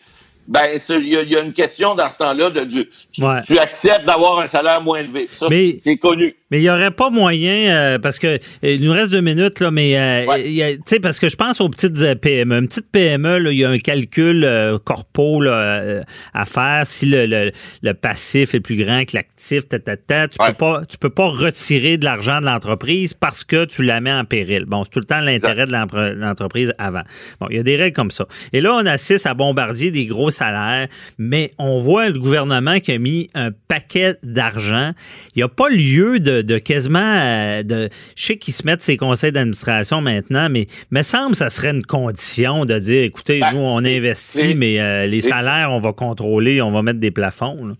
[0.47, 4.83] ben, il y, a une question dans ce temps-là de, tu, acceptes d'avoir un salaire
[4.83, 5.25] moins élevé.
[5.25, 6.35] Ça, c'est connu.
[6.51, 9.71] Mais il n'y aurait pas moyen, euh, parce que il nous reste deux minutes, là,
[9.71, 12.59] mais euh, tu sais, parce que je pense aux petites euh, PME.
[12.59, 14.47] Une petite PME, il y a un calcul
[14.83, 16.83] corpo à faire.
[16.85, 21.27] Si le, le, passif est plus grand que l'actif, tu peux pas tu peux pas
[21.27, 24.65] retirer de l'argent de l'entreprise parce que tu la mets en péril.
[24.65, 27.03] Bon, c'est tout le temps l'intérêt de l'entreprise avant.
[27.39, 28.25] Bon, il y a des règles comme ça.
[28.51, 30.87] Et là, on assiste à bombardier des gros salaire,
[31.17, 34.91] mais on voit le gouvernement qui a mis un paquet d'argent.
[35.35, 36.99] Il n'y a pas lieu de, quasiment...
[37.17, 41.37] Euh, de, je sais qu'ils se mettent ses conseils d'administration maintenant, mais me semble que
[41.37, 45.71] ça serait une condition de dire, écoutez, ben, nous, on investit, mais euh, les salaires,
[45.71, 47.75] on va contrôler, on va mettre des plafonds.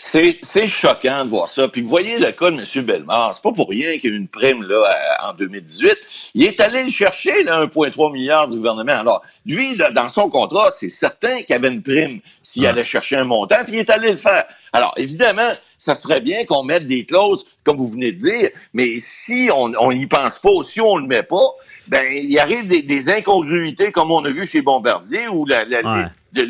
[0.00, 1.68] C'est choquant de voir ça.
[1.68, 2.84] Puis vous voyez le cas de M.
[2.84, 3.34] Bellemare.
[3.34, 5.96] C'est pas pour rien qu'il y a eu une prime là, en 2018.
[6.34, 8.98] Il est allé le chercher, là, 1,3 milliard du gouvernement.
[8.98, 13.16] Alors, lui, dans son contrat, c'est certain qu'il y avait une prime s'il allait chercher
[13.16, 14.46] un montant, puis il est allé le faire.
[14.72, 18.98] Alors, évidemment, ça serait bien qu'on mette des clauses, comme vous venez de dire, mais
[18.98, 21.54] si on n'y pense pas, si on ne le met pas,
[21.88, 25.64] ben il arrive des, incongruités comme on a vu chez Bombardier, où la,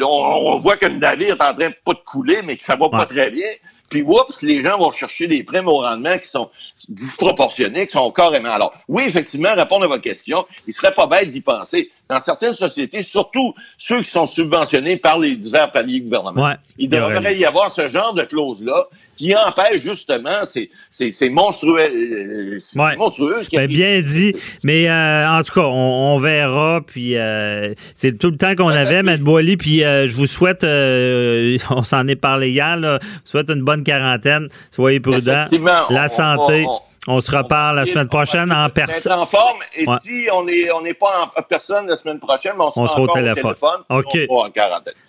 [0.02, 2.88] on, voit que le navire est en train pas de couler, mais que ça va
[2.88, 3.46] pas très bien.
[3.88, 6.50] Puis, oups, les gens vont chercher des primes au rendement qui sont
[6.88, 8.52] disproportionnés, qui sont carrément.
[8.52, 11.90] Alors, oui, effectivement, répondre à votre question, il serait pas bête d'y penser.
[12.10, 17.38] Dans certaines sociétés, surtout ceux qui sont subventionnés par les divers paliers gouvernementaux, il devrait
[17.38, 22.58] y avoir ce genre de clause-là qui empêche justement ces, ces, monstrueux, euh,
[22.96, 23.48] monstrueuses.
[23.52, 24.34] Ben, bien dit.
[24.64, 26.80] Mais euh, en tout cas, on, verra.
[26.84, 29.18] Puis euh, c'est tout le temps qu'on avait, M.
[29.18, 29.56] Boily.
[29.56, 33.84] Puis je vous souhaite, on s'en est parlé hier, là, je vous souhaite une bonne
[33.84, 34.48] quarantaine.
[34.72, 35.44] Soyez prudents.
[35.90, 36.64] La santé.
[36.66, 39.18] On, se reparle la semaine prochaine en personne.
[39.18, 39.60] en forme.
[39.76, 43.08] Et si on n'est on pas en personne la semaine prochaine, on, se sera au
[43.08, 43.54] téléphone.
[43.88, 44.18] OK.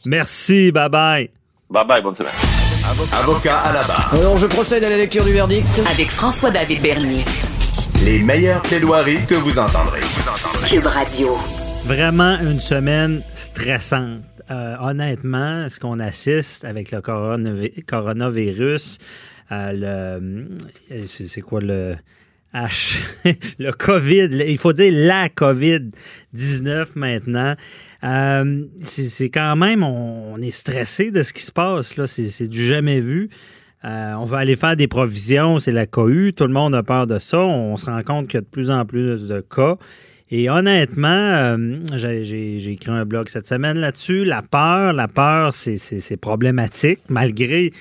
[0.06, 0.72] Merci.
[0.72, 1.30] Bye-bye.
[1.70, 2.02] Bye-bye.
[2.02, 2.34] Bonne semaine.
[3.14, 4.14] Avocat à la barre.
[4.14, 5.82] Alors, je procède à la lecture du verdict.
[5.92, 7.24] Avec François-David Bernier.
[8.04, 10.02] Les meilleures plaidoiries que vous entendrez.
[10.68, 11.38] Cube Radio.
[11.86, 14.22] Vraiment une semaine stressante.
[14.50, 18.98] Euh, honnêtement, ce qu'on assiste avec le coronavirus,
[19.52, 20.46] euh,
[20.90, 21.96] le, c'est quoi le
[22.54, 22.98] H,
[23.60, 27.56] le COVID, il faut dire la COVID-19 maintenant.
[28.04, 31.96] Euh, c'est quand même, on, est stressé de ce qui se passe.
[32.06, 33.30] C'est du jamais vu.
[33.86, 37.08] Euh, on va aller faire des provisions, c'est la cohue, tout le monde a peur
[37.08, 37.40] de ça.
[37.40, 39.78] On se rend compte qu'il y a de plus en plus de cas.
[40.30, 44.24] Et honnêtement, euh, j'ai écrit un blog cette semaine là-dessus.
[44.24, 47.72] La peur, la peur, c'est problématique, malgré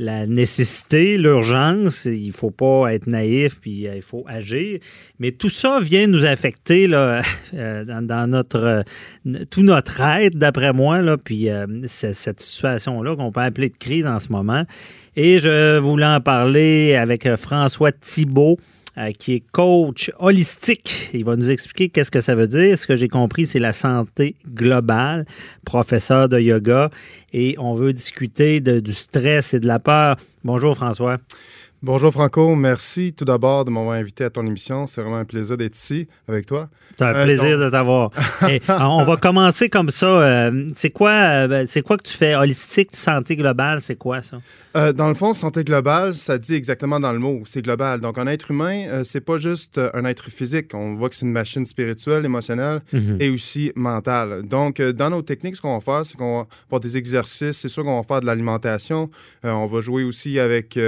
[0.00, 4.78] la nécessité, l'urgence, il faut pas être naïf, puis euh, il faut agir.
[5.18, 8.82] Mais tout ça vient nous affecter euh, dans, notre
[9.50, 14.06] tout notre aide, d'après moi, là, puis euh, cette situation-là qu'on peut appeler de crise
[14.06, 14.64] en ce moment.
[15.16, 18.56] Et je voulais en parler avec François Thibault.
[19.00, 21.08] Euh, qui est coach holistique.
[21.14, 22.78] Il va nous expliquer qu'est-ce que ça veut dire.
[22.78, 25.24] Ce que j'ai compris, c'est la santé globale,
[25.64, 26.90] professeur de yoga,
[27.32, 30.16] et on veut discuter du stress et de la peur.
[30.44, 31.16] Bonjour François.
[31.82, 34.86] Bonjour Franco, merci tout d'abord de m'avoir invité à ton émission.
[34.86, 36.68] C'est vraiment un plaisir d'être ici avec toi.
[36.98, 38.10] C'est un Euh, plaisir de t'avoir.
[38.42, 40.06] Euh, on va commencer comme ça.
[40.06, 42.34] Euh, c'est quoi, euh, c'est quoi que tu fais?
[42.34, 44.38] Holistique, santé globale, c'est quoi ça?
[44.92, 47.98] Dans le fond, santé globale, ça dit exactement dans le mot, c'est global.
[48.00, 50.72] Donc, un être humain, c'est pas juste un être physique.
[50.74, 53.16] On voit que c'est une machine spirituelle, émotionnelle Mhm.
[53.20, 54.42] et aussi mentale.
[54.46, 57.58] Donc, dans nos techniques, ce qu'on va faire, c'est qu'on va faire des exercices.
[57.58, 59.10] C'est sûr qu'on va faire de l'alimentation.
[59.42, 60.78] On va jouer aussi avec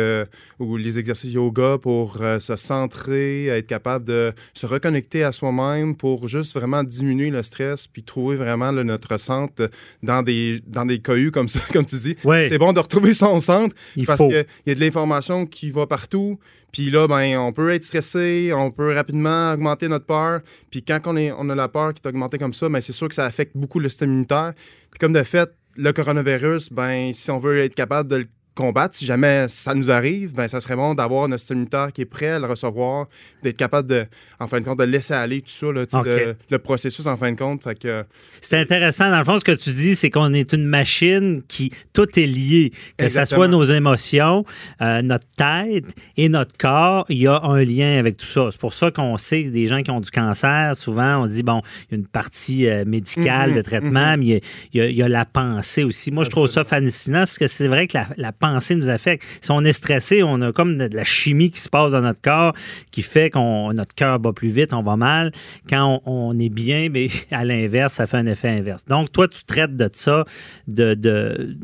[0.61, 5.97] ou les exercices yoga pour euh, se centrer, être capable de se reconnecter à soi-même
[5.97, 9.70] pour juste vraiment diminuer le stress puis trouver vraiment là, notre centre
[10.03, 12.16] dans des, dans des cailloux comme ça, comme tu dis.
[12.24, 12.49] Ouais.
[12.49, 15.87] C'est bon de retrouver son centre Il parce qu'il y a de l'information qui va
[15.87, 16.39] partout.
[16.72, 20.41] Puis là, ben, on peut être stressé, on peut rapidement augmenter notre peur.
[20.70, 22.93] Puis quand on, est, on a la peur qui est augmentée comme ça, ben, c'est
[22.93, 24.55] sûr que ça affecte beaucoup le système immunitaire.
[24.91, 28.94] Puis comme de fait, le coronavirus, ben, si on veut être capable de le combattre,
[28.96, 32.07] si jamais ça nous arrive, ben, ça serait bon d'avoir notre système immunitaire qui est
[32.07, 33.09] prêt à le recevoir,
[33.42, 34.07] d'être capable de,
[34.40, 35.84] en fin de compte, de laisser aller tout ça, là,
[36.50, 37.62] le, processus en fin de compte.
[37.78, 38.05] Que,
[38.40, 39.11] C'est intéressant.
[39.11, 42.26] Dans le fond, ce que tu dis, c'est qu'on est une machine qui tout est
[42.26, 42.70] lié.
[42.96, 44.44] Que ce soit nos émotions,
[44.80, 45.86] euh, notre tête
[46.16, 48.48] et notre corps, il y a un lien avec tout ça.
[48.50, 51.42] C'est pour ça qu'on sait que des gens qui ont du cancer, souvent, on dit,
[51.42, 54.20] bon, il y a une partie euh, médicale Mhm, de traitement, mhm.
[54.20, 54.40] mais il y, a,
[54.72, 56.11] il y a- il y a la pensée aussi.
[56.11, 59.24] Moi, je trouve ça fascinant parce que c'est vrai que la, la pensée nous affecte.
[59.40, 62.20] Si on est stressé, on a comme de la chimie qui se passe dans notre
[62.20, 62.55] corps
[62.90, 65.32] qui fait qu'on notre cœur bat plus vite, on va mal.
[65.68, 68.84] Quand on, on est bien, mais à l'inverse, ça fait un effet inverse.
[68.86, 70.24] Donc, toi, tu traites de ça,
[70.66, 71.57] de, de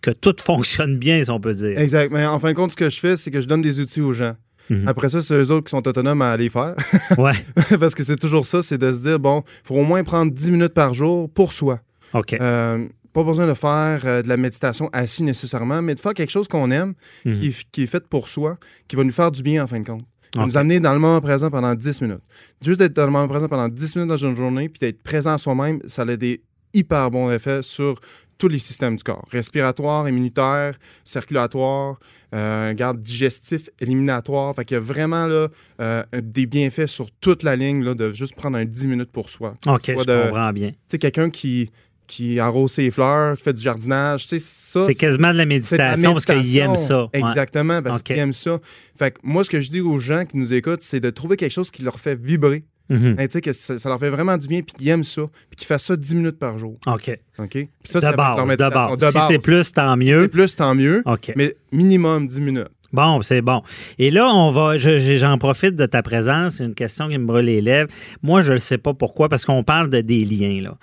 [0.00, 1.78] que tout fonctionne bien, si on peut dire.
[1.78, 2.12] Exact.
[2.12, 4.00] Mais en fin de compte, ce que je fais, c'est que je donne des outils
[4.00, 4.34] aux gens.
[4.70, 4.86] Mhm.
[4.86, 6.74] Après ça, c'est eux autres qui sont autonomes à aller faire.
[7.18, 7.32] Ouais.
[7.78, 10.32] Parce que c'est toujours ça, c'est de se dire, bon, il faut au moins prendre
[10.32, 11.80] 10 minutes par jour pour soi.
[12.14, 12.34] OK.
[12.34, 16.30] Euh, pas besoin de faire euh, de la méditation assis nécessairement, mais de faire quelque
[16.30, 16.94] chose qu'on aime,
[17.24, 17.40] Mhm.
[17.40, 18.58] qui, est- qui est fait pour soi,
[18.88, 20.04] qui va nous faire du bien en fin de compte.
[20.30, 20.50] Qui va OK.
[20.50, 22.22] nous amener dans le moment présent pendant 10 minutes.
[22.64, 25.32] Juste d'être dans le moment présent pendant 10 minutes dans une journée, puis d'être présent
[25.34, 26.42] à soi-même, ça a des
[26.72, 28.00] hyper bons effets sur
[28.38, 29.24] tous les systèmes du corps.
[29.30, 30.78] Respiratoire, immunitaire,
[31.22, 31.98] circulatoire,
[32.34, 34.54] euh, garde digestif, éliminatoire.
[34.54, 35.48] Fait qu'il y a vraiment là,
[35.80, 39.28] euh, des bienfaits sur toute la ligne là, de juste prendre un 10 minutes pour
[39.28, 39.54] soi.
[39.66, 40.70] OK, je soit de- comprends bien.
[40.70, 41.70] tu sais, quelqu'un qui,
[42.14, 44.84] qui arrose ses fleurs, qui fait du jardinage, tu sais, ça.
[44.84, 47.04] C'est quasiment de la méditation parce qu'ils aiment ça.
[47.04, 47.08] Ouais.
[47.20, 48.04] Exactement, parce OK.
[48.04, 48.58] qu'ils aiment ça.
[48.98, 51.36] Fait que moi, ce que je dis aux gens qui nous écoutent, c'est de trouver
[51.36, 52.64] quelque chose qui leur fait vibrer.
[52.90, 53.16] Mhm.
[53.18, 55.22] Hein, tu sais, que ça, ça leur fait vraiment du bien, puis qu'ils aiment ça,
[55.48, 56.76] puis qu'ils fassent ça 10 minutes par jour.
[56.86, 57.18] OK.
[57.38, 57.48] OK?
[57.50, 59.00] Puis ça, de ça base, de base.
[59.00, 60.22] Si c'est plus, tant Si mieux.
[60.22, 61.02] c'est plus, tant mieux.
[61.06, 61.32] OK.
[61.36, 62.68] Mais minimum 10 minutes.
[62.92, 63.62] Bon, c'est bon.
[63.98, 66.56] Et là, on va, je- je- j'en profite de ta présence.
[66.56, 67.88] C'est une question qui me brûle les lèvres.
[68.22, 70.60] Moi, je ne sais pas pourquoi, parce qu'on parle de des liens.
[70.60, 70.76] Là.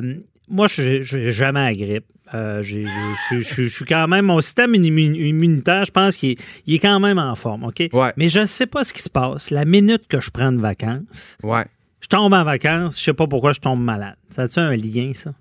[0.00, 0.14] Euh,
[0.50, 2.04] moi, je n'ai jamais la grippe.
[2.34, 6.14] Euh, j'ai- j'ai- je je- je suis quand même, mon système immu- immunitaire, je pense
[6.16, 7.88] qu'il est, il est quand même en forme, OK?
[7.92, 8.12] Ouais.
[8.18, 9.50] Mais je ne sais pas ce qui se passe.
[9.50, 11.64] La minute que je prends de vacances, Ouais.
[12.02, 14.16] je tombe en vacances, je sais pas pourquoi je tombe malade.
[14.28, 15.32] Ça a-tu un lien, ça?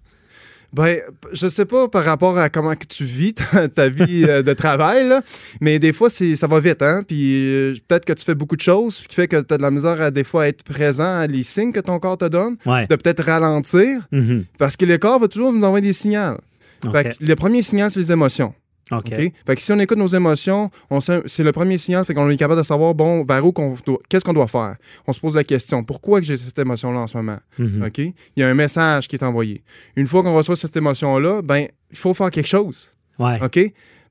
[0.77, 0.99] Ben,
[1.33, 4.53] je sais pas par rapport à comment que tu vis ta, ta vie euh, de
[4.53, 5.21] travail, là,
[5.59, 7.01] mais des fois, ça va vite, hein?
[7.07, 9.61] Puis euh, peut-être que tu fais beaucoup de choses, qui fait que tu as de
[9.63, 12.57] la misère à des fois être présent à les signes que ton corps te donne,
[12.65, 12.85] Ouais.
[12.87, 14.45] de peut-être ralentir, Mhm.
[14.59, 16.37] parce que le corps va toujours nous envoyer des signaux.
[16.85, 16.91] OK.
[16.91, 18.53] Fait que le premier signal, c'est les émotions.
[18.91, 18.97] OK.
[19.11, 19.33] OK?
[19.45, 22.37] Fait que si on écoute nos émotions, on c'est le premier signal, fait qu'on est
[22.37, 24.75] capable de savoir, bon, vers où qu'on doit- qu'est-ce qu'on doit faire?
[25.07, 27.37] On se pose la question, pourquoi j'ai cette émotion-là en ce moment?
[27.59, 27.83] Mhm.
[27.85, 27.97] OK?
[27.97, 29.61] Il y a un message qui est envoyé.
[29.95, 32.91] Une fois qu'on reçoit cette émotion-là, ben, il faut faire quelque chose.
[33.19, 33.39] Ouais.
[33.43, 33.59] OK?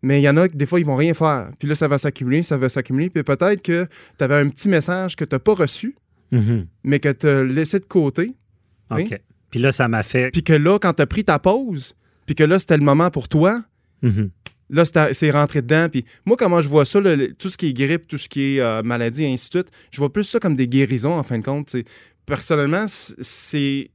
[0.02, 1.50] Mais il y en a qui, des fois, ils vont rien faire.
[1.58, 3.08] Puis là, ça va s'accumuler, ça va s'accumuler.
[3.10, 3.86] Puis peut-être que
[4.18, 5.96] tu avais un petit message que tu n'as pas reçu,
[6.32, 6.66] Mhm.
[6.84, 8.34] mais que tu as laissé de côté.
[8.90, 9.08] Oui.
[9.10, 9.20] OK.
[9.50, 10.30] Puis là, ça m'a fait.
[10.32, 11.94] Puis que là, quand tu as pris ta pause,
[12.26, 13.62] puis que là, c'était le moment pour toi,
[14.02, 14.30] Mhm.
[14.70, 15.88] Là, c'est rentré dedans.
[15.90, 17.00] Puis moi, comment je vois ça,
[17.38, 19.70] tout ce qui est grippe, tout ce qui est euh, maladie, et ainsi de suite,
[19.90, 21.74] je vois plus ça comme des guérisons, en fin de compte.
[22.26, 23.90] Personnellement, c'est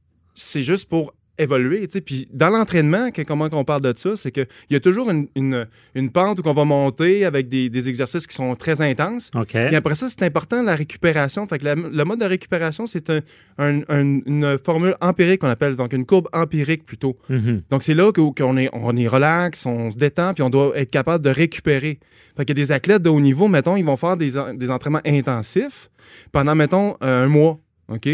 [0.62, 1.86] juste pour évoluer.
[2.04, 5.66] Puis dans l'entraînement, comment on parle de ça, c'est qu'il y a toujours une, une,
[5.94, 9.30] une pente où on va monter avec des, des exercices qui sont très intenses.
[9.72, 11.46] Et après ça, c'est important la récupération.
[11.46, 13.20] Fait que la- le mode de récupération, c'est un-
[13.58, 17.16] un- un- une formule empirique qu'on appelle, donc une courbe empirique plutôt.
[17.28, 17.62] Mhm.
[17.70, 20.90] Donc, c'est là qu'on est, on est relax, on se détend, puis on doit être
[20.90, 21.98] capable de récupérer.
[22.36, 24.70] Fait qu'il y a des athlètes de haut niveau, mettons, ils vont faire des, des
[24.70, 25.90] entraînements intensifs
[26.32, 27.58] pendant, mettons, un mois.
[27.88, 28.08] OK?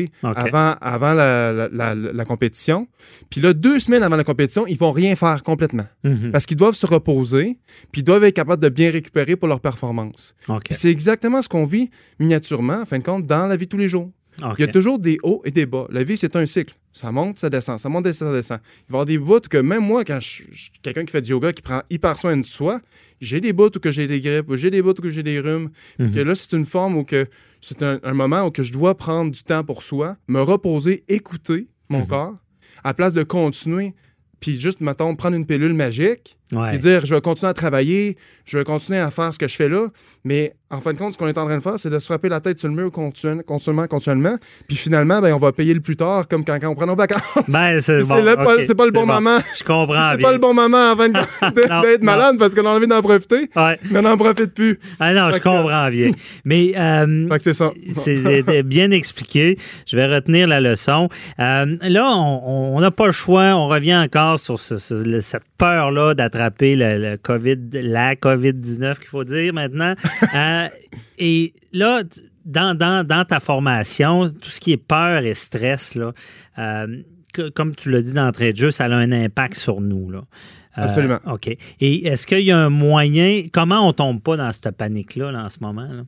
[0.49, 2.89] Avant, avant la, la- la- la compétition.
[3.31, 5.87] Puis là, deux semaines avant la compétition, ils vont rien faire complètement.
[6.05, 6.31] Mhm.
[6.33, 7.59] Parce qu'ils doivent se reposer,
[7.93, 10.35] puis ils doivent être capables de bien récupérer pour leur performance.
[10.75, 13.79] C'est exactement ce qu'on vit miniatureusement, en fin de compte, dans la vie de tous
[13.79, 14.11] les jours.
[14.59, 15.87] Il y a toujours des hauts et des bas.
[15.91, 16.75] La vie, c'est un cycle.
[16.99, 18.59] Ça monte, ça descend, ça monte, ça descend.
[18.89, 21.23] Il va y avoir des bouts que même moi, quand je, je- quelqu'un qui fait
[21.23, 22.81] du yoga, qui prend hyper soin de soi,
[23.21, 25.39] j'ai des bouts où que j'ai des grippes, j'ai des bouts où que j'ai des
[25.39, 25.71] rhumes.
[25.99, 27.27] Que là, c'est une forme où que
[27.61, 31.05] c'est un, un moment où que je dois prendre du temps pour soi, me reposer,
[31.09, 32.07] écouter mon Mhm.
[32.09, 32.37] corps,
[32.85, 33.95] à place de continuer,
[34.41, 36.71] puis juste, mettons, prendre une pilule magique, Ouais.
[36.71, 39.55] puis dire, je vais continuer à travailler, je vais continuer à faire ce que je
[39.55, 39.87] fais là,
[40.25, 42.07] mais en fin de compte, ce qu'on est en train de faire, c'est de se
[42.07, 44.37] frapper la tête sur le mur continu- continuellement, continuellement,
[44.67, 46.97] puis finalement, ben, on va payer le plus tard, comme quand, quand on prend nos
[46.97, 47.21] vacances.
[47.49, 49.39] Ben, c'est bon, le pas- le bon moment.
[49.59, 53.01] Je comprends C'est pas le bon moment Non, d'être malade parce qu'on a envie d'en
[53.03, 53.79] profiter, Ouais.
[53.91, 54.79] mais on n'en profite plus.
[55.01, 56.13] Ah non, je que- comprends bien.
[56.45, 57.71] Mais euh, Fait que c'est ça.
[57.93, 59.57] c'est bien expliqué.
[59.87, 61.09] Je vais retenir la leçon.
[61.41, 63.55] Euh, là, on n'a pas le choix.
[63.55, 66.38] On revient encore sur ce- ce- le- cette peur-là d'attraper
[66.77, 69.95] le, le COVID, la COVID-19 qu'il faut dire maintenant.
[70.35, 70.69] Euh,
[71.19, 72.03] et là,
[72.45, 76.13] dans, dans, dans ta formation, tout ce qui est peur et stress, là,
[76.59, 80.11] euh, que- comme tu l'as dit d'entrée de jeu, ça a un impact sur nous.
[80.11, 80.19] Là.
[80.77, 81.19] Euh, Absolument.
[81.31, 81.49] OK.
[81.81, 85.45] Et est-ce qu'il y a un moyen, comment on tombe pas dans cette panique-là là,
[85.45, 85.89] en ce moment?
[85.91, 86.03] là?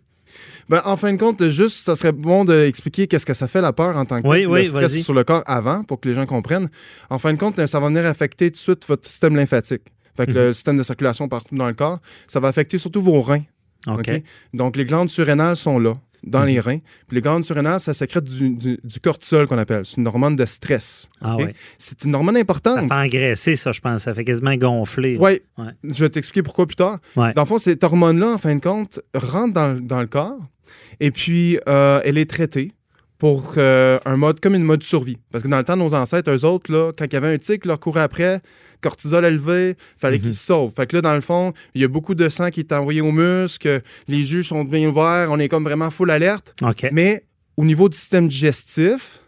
[0.68, 3.72] Ben, en fin de compte, juste, ça serait bon d'expliquer qu'est-ce que ça fait la
[3.72, 6.08] peur en tant que Oui, tel, oui, le stress sur le corps avant, pour que
[6.08, 6.68] les gens comprennent.
[7.08, 9.82] En fin de compte, ça va venir affecter tout de suite votre système lymphatique.
[10.20, 10.46] Fait que Mhm.
[10.48, 11.98] le système de circulation partout dans le corps,
[12.28, 13.42] ça va affecter surtout vos reins.
[13.86, 14.10] OK.
[14.52, 16.46] Donc, les glandes surrénales sont là, dans Mhm.
[16.46, 16.78] les reins.
[17.08, 19.86] Puis les glandes surrénales, ça sécrète du, du- du cortisol qu'on appelle.
[19.86, 21.08] C'est une hormone de stress.
[21.22, 21.54] Ah ouais.
[21.78, 22.88] C'est une hormone Ça importante.
[22.88, 24.02] fait engraisser, ça, je pense.
[24.02, 25.16] Ça fait quasiment gonfler.
[25.18, 25.72] Oui, Ouais.
[25.82, 26.98] je vais t'expliquer pourquoi plus tard.
[27.16, 27.32] Ouais.
[27.32, 30.38] Dans le fond, cette hormone-là, en fin de compte, rentre dans, dans le corps
[31.00, 32.72] et puis euh, elle est traitée
[33.20, 35.18] pour euh, un mode comme une mode survie.
[35.30, 37.38] Parce que dans le temps, nos ancêtres, eux autres, là, quand il y avait un
[37.38, 38.40] tic, leur courait après,
[38.80, 40.22] cortisol élevé, fallait Mhm.
[40.22, 40.72] qu'ils se sauvent.
[40.74, 43.02] Fait que là, dans le fond, il y a beaucoup de sang qui est envoyé
[43.02, 46.54] aux muscles, les yeux sont bien ouverts, on est comme vraiment full alerte.
[46.92, 47.24] Mais
[47.58, 49.20] au niveau du système digestif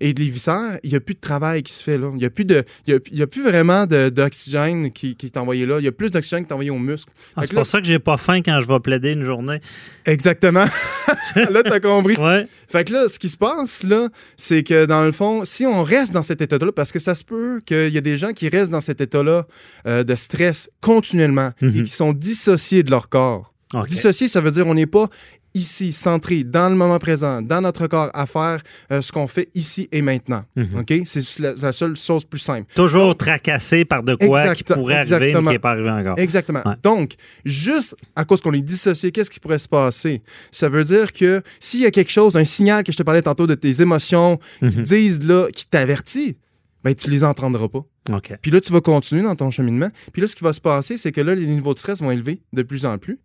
[0.00, 2.10] et des viscères, il n'y a plus de travail qui se fait là.
[2.12, 5.26] Il n'y a, plus de- y a, il y a plus vraiment d'oxygène qui, qui
[5.26, 5.78] est envoyé là.
[5.78, 7.12] Il y a plus d'oxygène qui est envoyé aux muscles.
[7.36, 9.58] Ah, c'est pour ça que j'ai pas faim quand je vais plaider une journée.
[10.06, 10.64] Exactement.
[11.36, 12.16] là, tu as compris.
[12.16, 12.46] Ouais.
[12.68, 15.82] Fait que là, ce qui se passe, là, c'est que dans le fond, si on
[15.82, 18.48] reste dans cet état-là, parce que ça se peut qu'il y a des gens qui
[18.48, 19.46] restent dans cet état-là
[19.86, 21.76] euh, de stress continuellement Mhm.
[21.76, 23.52] et qui sont dissociés de leur corps.
[23.74, 23.86] OK.
[23.88, 25.08] Dissocié, ça veut dire on n'est pas
[25.54, 29.48] ici, centré, dans le moment présent, dans notre corps, à faire euh, ce qu'on fait
[29.54, 30.44] ici et maintenant.
[30.56, 30.78] Mhm.
[30.80, 30.94] OK?
[31.04, 32.72] C'est la, la seule chose plus simple.
[32.74, 36.18] Toujours tracassé par de quoi Exact- qui pourrait arriver, mais qui n'est pas arrivé encore.
[36.18, 36.62] Exactement.
[36.64, 36.74] Ouais.
[36.82, 40.22] Donc, juste à cause qu'on est dissocié, qu'est-ce qui pourrait se passer?
[40.50, 43.22] Ça veut dire que s'il y a quelque chose, un signal que je te parlais
[43.22, 44.82] tantôt de tes émotions qui Mhm.
[44.82, 46.36] disent là, qui t'avertit,
[46.84, 47.84] ben tu les entendras pas.
[48.12, 48.34] OK.
[48.42, 49.88] Puis là, tu vas continuer dans ton cheminement.
[50.12, 52.10] Puis là, ce qui va se passer, c'est que là, les niveaux de stress vont
[52.10, 53.20] élever de plus en plus.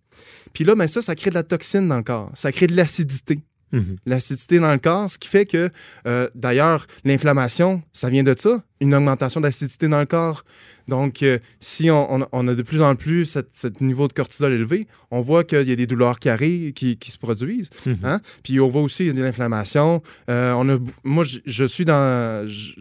[0.54, 2.32] Puis là, ben ça, ça crée de la toxine dans le corps.
[2.36, 3.40] Ça crée de l'acidité.
[3.74, 3.98] Mhm.
[4.06, 5.70] L'acidité dans le corps, ce qui fait que,
[6.08, 10.46] euh, d'ailleurs, l'inflammation, ça vient de ça, une augmentation d'acidité dans le corps.
[10.88, 14.14] Donc, euh, si on, on- on a de plus en plus cette- ce niveau de
[14.14, 17.70] cortisol élevé, on voit qu'il y a des douleurs qui arrivent, qui, qui se produisent.
[17.86, 17.98] Mhm.
[18.04, 18.22] hein.
[18.42, 20.02] Puis on voit aussi il y a de l'inflammation.
[20.30, 22.48] Euh, on a, moi, je, je suis dans...
[22.48, 22.72] je-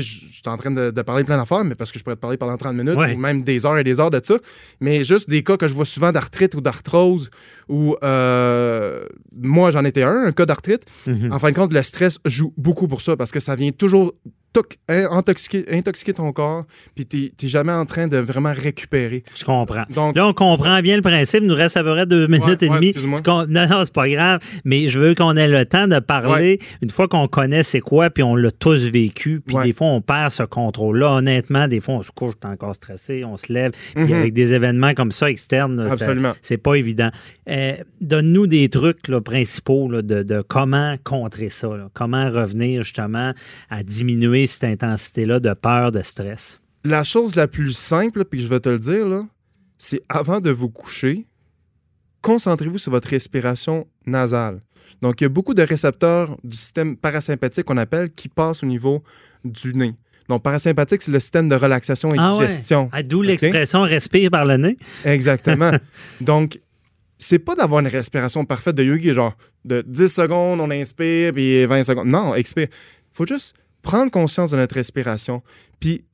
[0.00, 2.16] je je suis en train de, de parler plein d'affaires, mais parce que je pourrais
[2.16, 3.14] te parler pendant 30 minutes Ouais.
[3.14, 4.34] ou même des heures et des heures de ça.
[4.80, 7.30] Mais juste des cas que je vois souvent d'arthrite ou d'arthrose,
[7.68, 9.04] où euh,
[9.40, 10.84] moi, j'en étais un, un cas d'arthrite.
[11.06, 11.32] Mhm.
[11.32, 14.14] En fin de compte, le stress joue beaucoup pour ça parce que ça vient toujours
[14.88, 19.22] intoxiquer, intoxiquer ton corps, puis t'es t'es jamais en train de vraiment récupérer.
[19.34, 19.84] Je comprends.
[19.94, 21.40] Donc, Là, on comprend bien le principe.
[21.42, 22.94] Il nous reste à peu près deux minutes Ouais, et ouais, demie.
[23.26, 24.40] Non, non, c'est pas grave.
[24.64, 28.10] Mais je veux qu'on ait le temps de parler une fois qu'on connaît c'est quoi,
[28.10, 29.40] puis on l'a tous vécu.
[29.46, 31.12] Puis des fois, on perd ce contrôle-là.
[31.12, 33.72] Honnêtement, des fois, on se couche, on est encore stressé, on se lève.
[33.94, 34.12] Puis Mhm.
[34.12, 35.86] avec des événements comme ça externes,
[36.42, 37.10] c'est pas évident.
[37.48, 41.68] Euh, Donne-nous des trucs là, principaux là, de, de comment contrer ça.
[41.68, 41.88] là.
[41.94, 43.32] Comment revenir justement
[43.70, 46.58] à diminuer cette intensité-là de peur, de stress?
[46.84, 49.24] la chose la plus simple, puis je vais te le dire,
[49.78, 51.24] c'est avant de vous coucher,
[52.22, 54.60] concentrez-vous sur votre respiration nasale.
[55.00, 58.66] Donc, il y a beaucoup de récepteurs du système parasympathique qu'on appelle qui passent au
[58.66, 59.02] niveau
[59.44, 59.94] du nez.
[60.28, 62.46] Donc, parasympathique, c'est le système de relaxation et Ah ouais.
[62.46, 62.88] digestion.
[62.92, 64.76] Ah, D'où l'expression respire par le nez.
[65.04, 65.70] Exactement.
[66.20, 66.60] Donc,
[67.18, 71.64] c'est pas d'avoir une respiration parfaite de yogi, genre de 10 secondes, on inspire, puis
[71.64, 72.08] 20 secondes.
[72.08, 72.68] Non, expire.
[73.12, 75.42] faut juste prendre conscience de notre respiration.
[75.80, 76.04] Puis,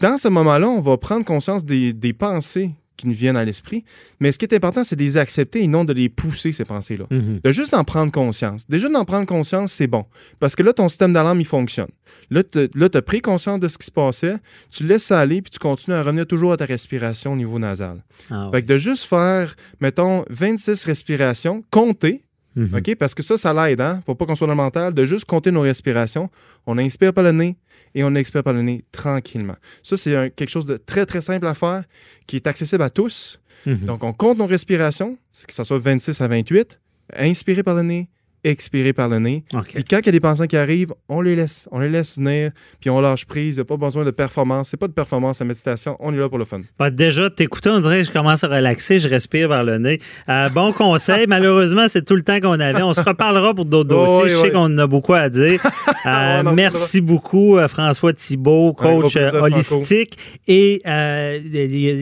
[0.00, 3.84] dans ce moment-là, on va prendre conscience des, des pensées qui nous viennent à l'esprit.
[4.20, 6.64] Mais ce qui est important, c'est de les accepter et non de les pousser, ces
[6.64, 7.04] pensées-là.
[7.10, 8.66] De juste d'en prendre conscience.
[8.68, 10.06] Déjà, d'en prendre conscience, c'est bon.
[10.40, 11.90] Parce que là, ton système d'alarme, il fonctionne.
[12.30, 14.36] Là, tu as pris conscience de ce qui se passait,
[14.70, 17.58] tu laisses ça aller, puis tu continues à revenir toujours à ta respiration au niveau
[17.58, 18.02] nasal.
[18.30, 18.52] Ah ouais.
[18.52, 22.22] Fait que de juste faire, mettons, 26 respirations, compter,
[22.56, 22.78] -hmm.
[22.78, 22.94] OK?
[22.96, 24.02] Parce que ça, ça l'aide, hein?
[24.04, 26.30] Pour pas qu'on soit dans le mental, de juste compter nos respirations.
[26.66, 27.56] On inspire par le nez
[27.94, 29.56] et on expire par le nez tranquillement.
[29.82, 31.84] Ça, c'est quelque chose de très, très simple à faire
[32.26, 33.38] qui est accessible à tous.
[33.66, 33.84] -hmm.
[33.84, 36.80] Donc, on compte nos respirations, que ce soit 26 à 28.
[37.16, 38.08] Inspirer par le nez,
[38.50, 39.44] expirer par le nez.
[39.54, 39.72] OK.
[39.74, 41.68] Puis quand il y a des pensants qui arrivent, on les laisse.
[41.72, 43.54] On les laisse venir, puis on lâche prise.
[43.56, 44.68] Il n'y a pas besoin de performance.
[44.70, 45.96] C'est pas de performance, la méditation.
[46.00, 46.60] On est là pour le fun.
[46.78, 50.00] Bah, déjà, t'écouter, on dirait que je commence à relaxer, je respire par le nez.
[50.28, 51.26] Euh, bon conseil.
[51.28, 52.82] Malheureusement, c'est tout le temps qu'on avait.
[52.82, 54.22] On se reparlera pour d'autres Oh, dossiers.
[54.24, 54.50] oui, je sais oui.
[54.52, 55.60] qu'on a beaucoup à dire.
[56.06, 60.16] Euh, merci beaucoup, euh, François Thibault, coach holistique.
[60.46, 61.40] Et euh,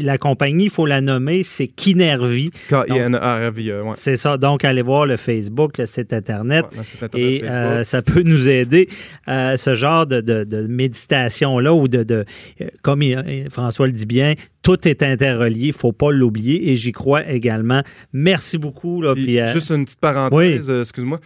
[0.02, 2.50] la compagnie, il faut la nommer, c'est Kinervi.
[2.68, 3.92] K-I-N-R-V-E, ouais.
[3.96, 4.36] C'est ça.
[4.36, 6.33] Donc, allez voir le Facebook, le site Internet.
[6.42, 6.66] Ouais, Internet,
[7.14, 8.88] et euh, ça peut nous aider.
[9.28, 12.24] Euh, ce genre de, de- de méditation-là, ou de, de
[12.60, 16.10] euh, comme il- euh, François le dit bien, tout est interrelié, il ne faut pas
[16.10, 16.70] l'oublier.
[16.70, 17.82] Et j'y crois également.
[18.12, 19.02] Merci beaucoup.
[19.02, 21.20] Là, Puis, puis, euh, juste une petite parenthèse, euh, excuse-moi.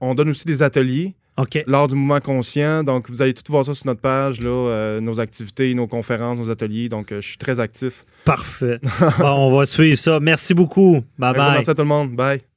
[0.00, 1.62] On donne aussi des ateliers OK.
[1.66, 2.84] lors du mouvement conscient.
[2.84, 6.38] Donc, vous allez tout voir ça sur notre page, là, euh, nos activités, nos conférences,
[6.38, 6.88] nos ateliers.
[6.88, 8.04] Donc, euh, je suis très actif.
[8.24, 8.78] Parfait.
[9.18, 10.20] bon, on va suivre ça.
[10.20, 11.00] Merci beaucoup.
[11.18, 11.52] Bye bye.
[11.54, 12.12] Merci à tout le monde.
[12.14, 12.53] Bye.